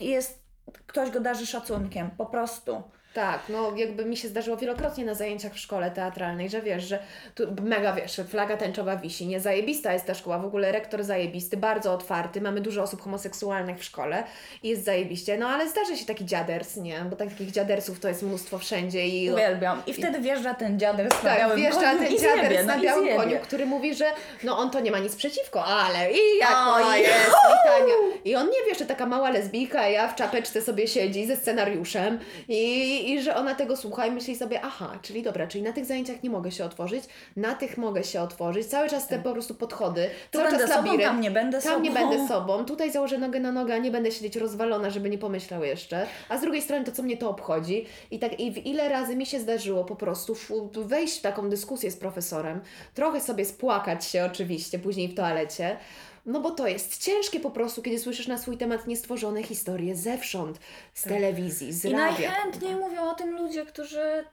[0.00, 0.45] jest
[0.86, 2.82] ktoś go darzy szacunkiem, po prostu.
[3.16, 6.98] Tak, no jakby mi się zdarzyło wielokrotnie na zajęciach w szkole teatralnej, że wiesz, że
[7.34, 11.56] tu mega wiesz, flaga tęczowa wisi, nie zajebista jest ta szkoła, w ogóle rektor zajebisty,
[11.56, 14.24] bardzo otwarty, mamy dużo osób homoseksualnych w szkole
[14.62, 18.22] i jest zajebiście, no ale zdarzy się taki dziaders, nie, bo takich dziadersów to jest
[18.22, 19.30] mnóstwo wszędzie i...
[19.30, 19.82] Uwielbiam.
[19.86, 22.84] I wtedy wjeżdża ten dziader na Tak, białym wjeżdża koniu ten dziaders na no i
[22.84, 23.18] białym zjebie.
[23.18, 24.04] koniu, który mówi, że
[24.44, 27.10] no on to nie ma nic przeciwko, ale i jak ona jest.
[27.10, 27.94] jest, i Tania.
[28.24, 32.18] I on nie wie, że taka mała lesbijka, ja w czapeczce sobie siedzi ze scenariuszem
[32.48, 35.84] i, I, że ona tego słucha i myśli sobie, aha, czyli dobra, czyli na tych
[35.84, 37.04] zajęciach nie mogę się otworzyć,
[37.36, 40.30] na tych mogę się otworzyć, cały czas te po prostu podchody, Tak.
[40.30, 41.02] Tu cały czas sobą, labirynt.
[41.02, 42.00] tam nie będę Tam nie sobą.
[42.10, 45.64] będę sobą, tutaj założę nogę na nogę, a nie będę siedzieć rozwalona, żeby nie pomyślał
[45.64, 46.06] jeszcze.
[46.28, 47.86] A z drugiej strony to, co mnie to obchodzi.
[48.10, 50.36] I tak i w ile razy mi się zdarzyło po prostu
[50.74, 52.60] wejść w taką dyskusję z profesorem,
[52.94, 55.76] trochę sobie spłakać się oczywiście później w toalecie.
[56.26, 60.58] No bo to jest ciężkie po prostu, kiedy słyszysz na swój temat niestworzone historie zewsząd,
[60.94, 62.30] z telewizji, z I radia.
[62.30, 64.24] najchętniej mówią o tym ludzie, którzy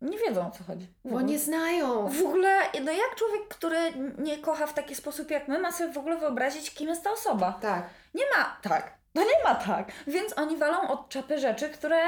[0.00, 0.86] nie wiedzą o co chodzi.
[1.04, 2.08] Bo nie znają.
[2.08, 3.78] W ogóle, no jak człowiek, który
[4.18, 7.12] nie kocha w taki sposób jak my, ma sobie w ogóle wyobrazić, kim jest ta
[7.12, 7.58] osoba?
[7.62, 7.90] Tak.
[8.14, 9.01] Nie ma tak.
[9.14, 9.92] No nie ma tak.
[10.06, 11.98] Więc oni walą od czapy rzeczy, które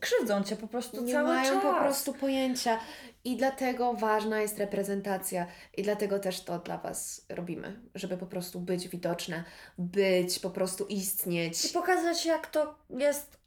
[0.00, 1.62] krzywdzą cię po prostu nie cały mają czas.
[1.62, 2.78] po prostu pojęcia.
[3.24, 5.46] I dlatego ważna jest reprezentacja.
[5.76, 9.44] I dlatego też to dla Was robimy, żeby po prostu być widoczne,
[9.78, 13.38] być, po prostu istnieć I pokazać, jak to jest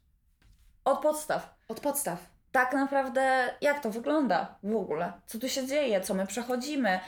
[0.85, 1.55] od podstaw.
[1.67, 2.19] od podstaw.
[2.51, 5.13] Tak naprawdę, jak to wygląda w ogóle.
[5.25, 6.99] Co tu się dzieje, co my przechodzimy.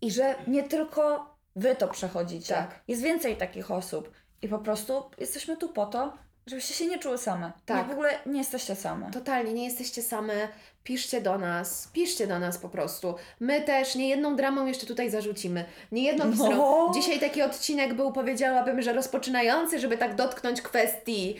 [0.00, 2.54] I że nie tylko wy to przechodzicie.
[2.54, 2.80] Tak.
[2.88, 4.12] Jest więcej takich osób.
[4.42, 6.12] I po prostu jesteśmy tu po to,
[6.46, 7.52] żebyście się nie czuły same.
[7.66, 7.78] Tak.
[7.78, 9.10] Nie, w ogóle nie jesteście same.
[9.10, 10.48] Totalnie, nie jesteście same.
[10.84, 13.14] Piszcie do nas, piszcie do nas po prostu.
[13.40, 15.64] My też nie jedną dramą jeszcze tutaj zarzucimy.
[15.92, 16.30] Nie jedną No.
[16.32, 16.90] historią.
[16.94, 21.36] Dzisiaj taki odcinek był, powiedziałabym, że rozpoczynający, żeby tak dotknąć kwestii,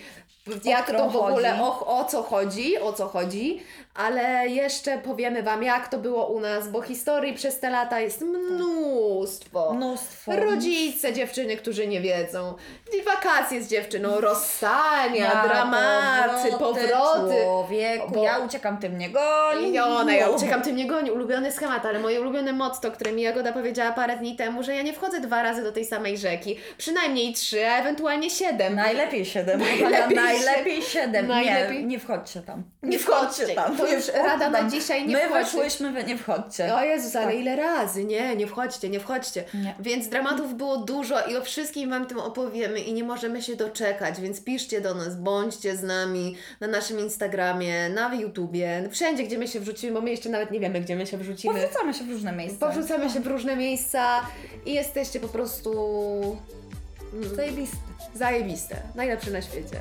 [0.65, 3.63] jak to w ogóle, o, o co chodzi, o co chodzi,
[3.95, 8.21] ale jeszcze powiemy Wam, jak to było u nas, bo historii przez te lata jest
[8.21, 9.73] mnóstwo.
[9.75, 10.37] Mnóstwo.
[10.37, 12.55] Rodzice, dziewczyny, którzy nie wiedzą.
[12.99, 16.89] I wakacje z dziewczyną, rozstania, Ja, dramaty, powroty.
[17.45, 19.75] Człowieku, Bo- ja uciekam, tym nie goni.
[19.75, 21.11] I ona, ja uciekam, tym nie goni.
[21.11, 24.83] Ulubiony schemat, ale moje ulubione motto, które mi Jagoda powiedziała parę dni temu, że ja
[24.83, 26.57] nie wchodzę dwa razy do tej samej rzeki.
[26.79, 28.75] Przynajmniej trzy, a ewentualnie siedem.
[28.75, 29.61] Najlepiej siedem.
[29.81, 30.25] Najlepiej Najlepiej, siedem.
[30.45, 31.27] najlepiej siedem.
[31.29, 32.63] Najlepiej- Nie, nie wchodźcie tam.
[32.83, 33.77] Nie wchodźcie tam.
[33.77, 35.45] To już rada na dzisiaj, nie My wchodźcie.
[35.45, 36.75] weszłyśmy, wy nie wchodźcie.
[36.75, 37.35] O Jezus, ale Tak.
[37.35, 38.05] ile razy?
[38.05, 39.45] Nie, nie wchodźcie, nie wchodźcie.
[39.55, 39.75] Nie.
[39.81, 44.21] Więc dramatów było dużo i o wszystkim Wam tym opowiemy i nie możemy się doczekać,
[44.21, 49.49] więc piszcie do nas, bądźcie z nami na naszym Instagramie, na YouTubie, wszędzie, gdzie my
[49.49, 51.55] się wrzucimy, bo my jeszcze nawet nie wiemy, gdzie my się wrzucimy.
[51.55, 52.67] Powrzucamy się w różne miejsca.
[52.67, 54.21] Powrzucamy się w różne miejsca
[54.67, 55.73] i jesteście po prostu
[57.13, 57.77] mm, Zajebiste.
[58.15, 59.81] zajebiste, najlepsze na świecie.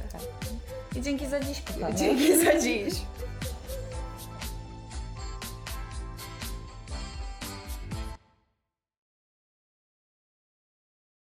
[0.96, 1.96] I dzięki za dziś, kochani.
[1.96, 2.94] Dzięki za dziś.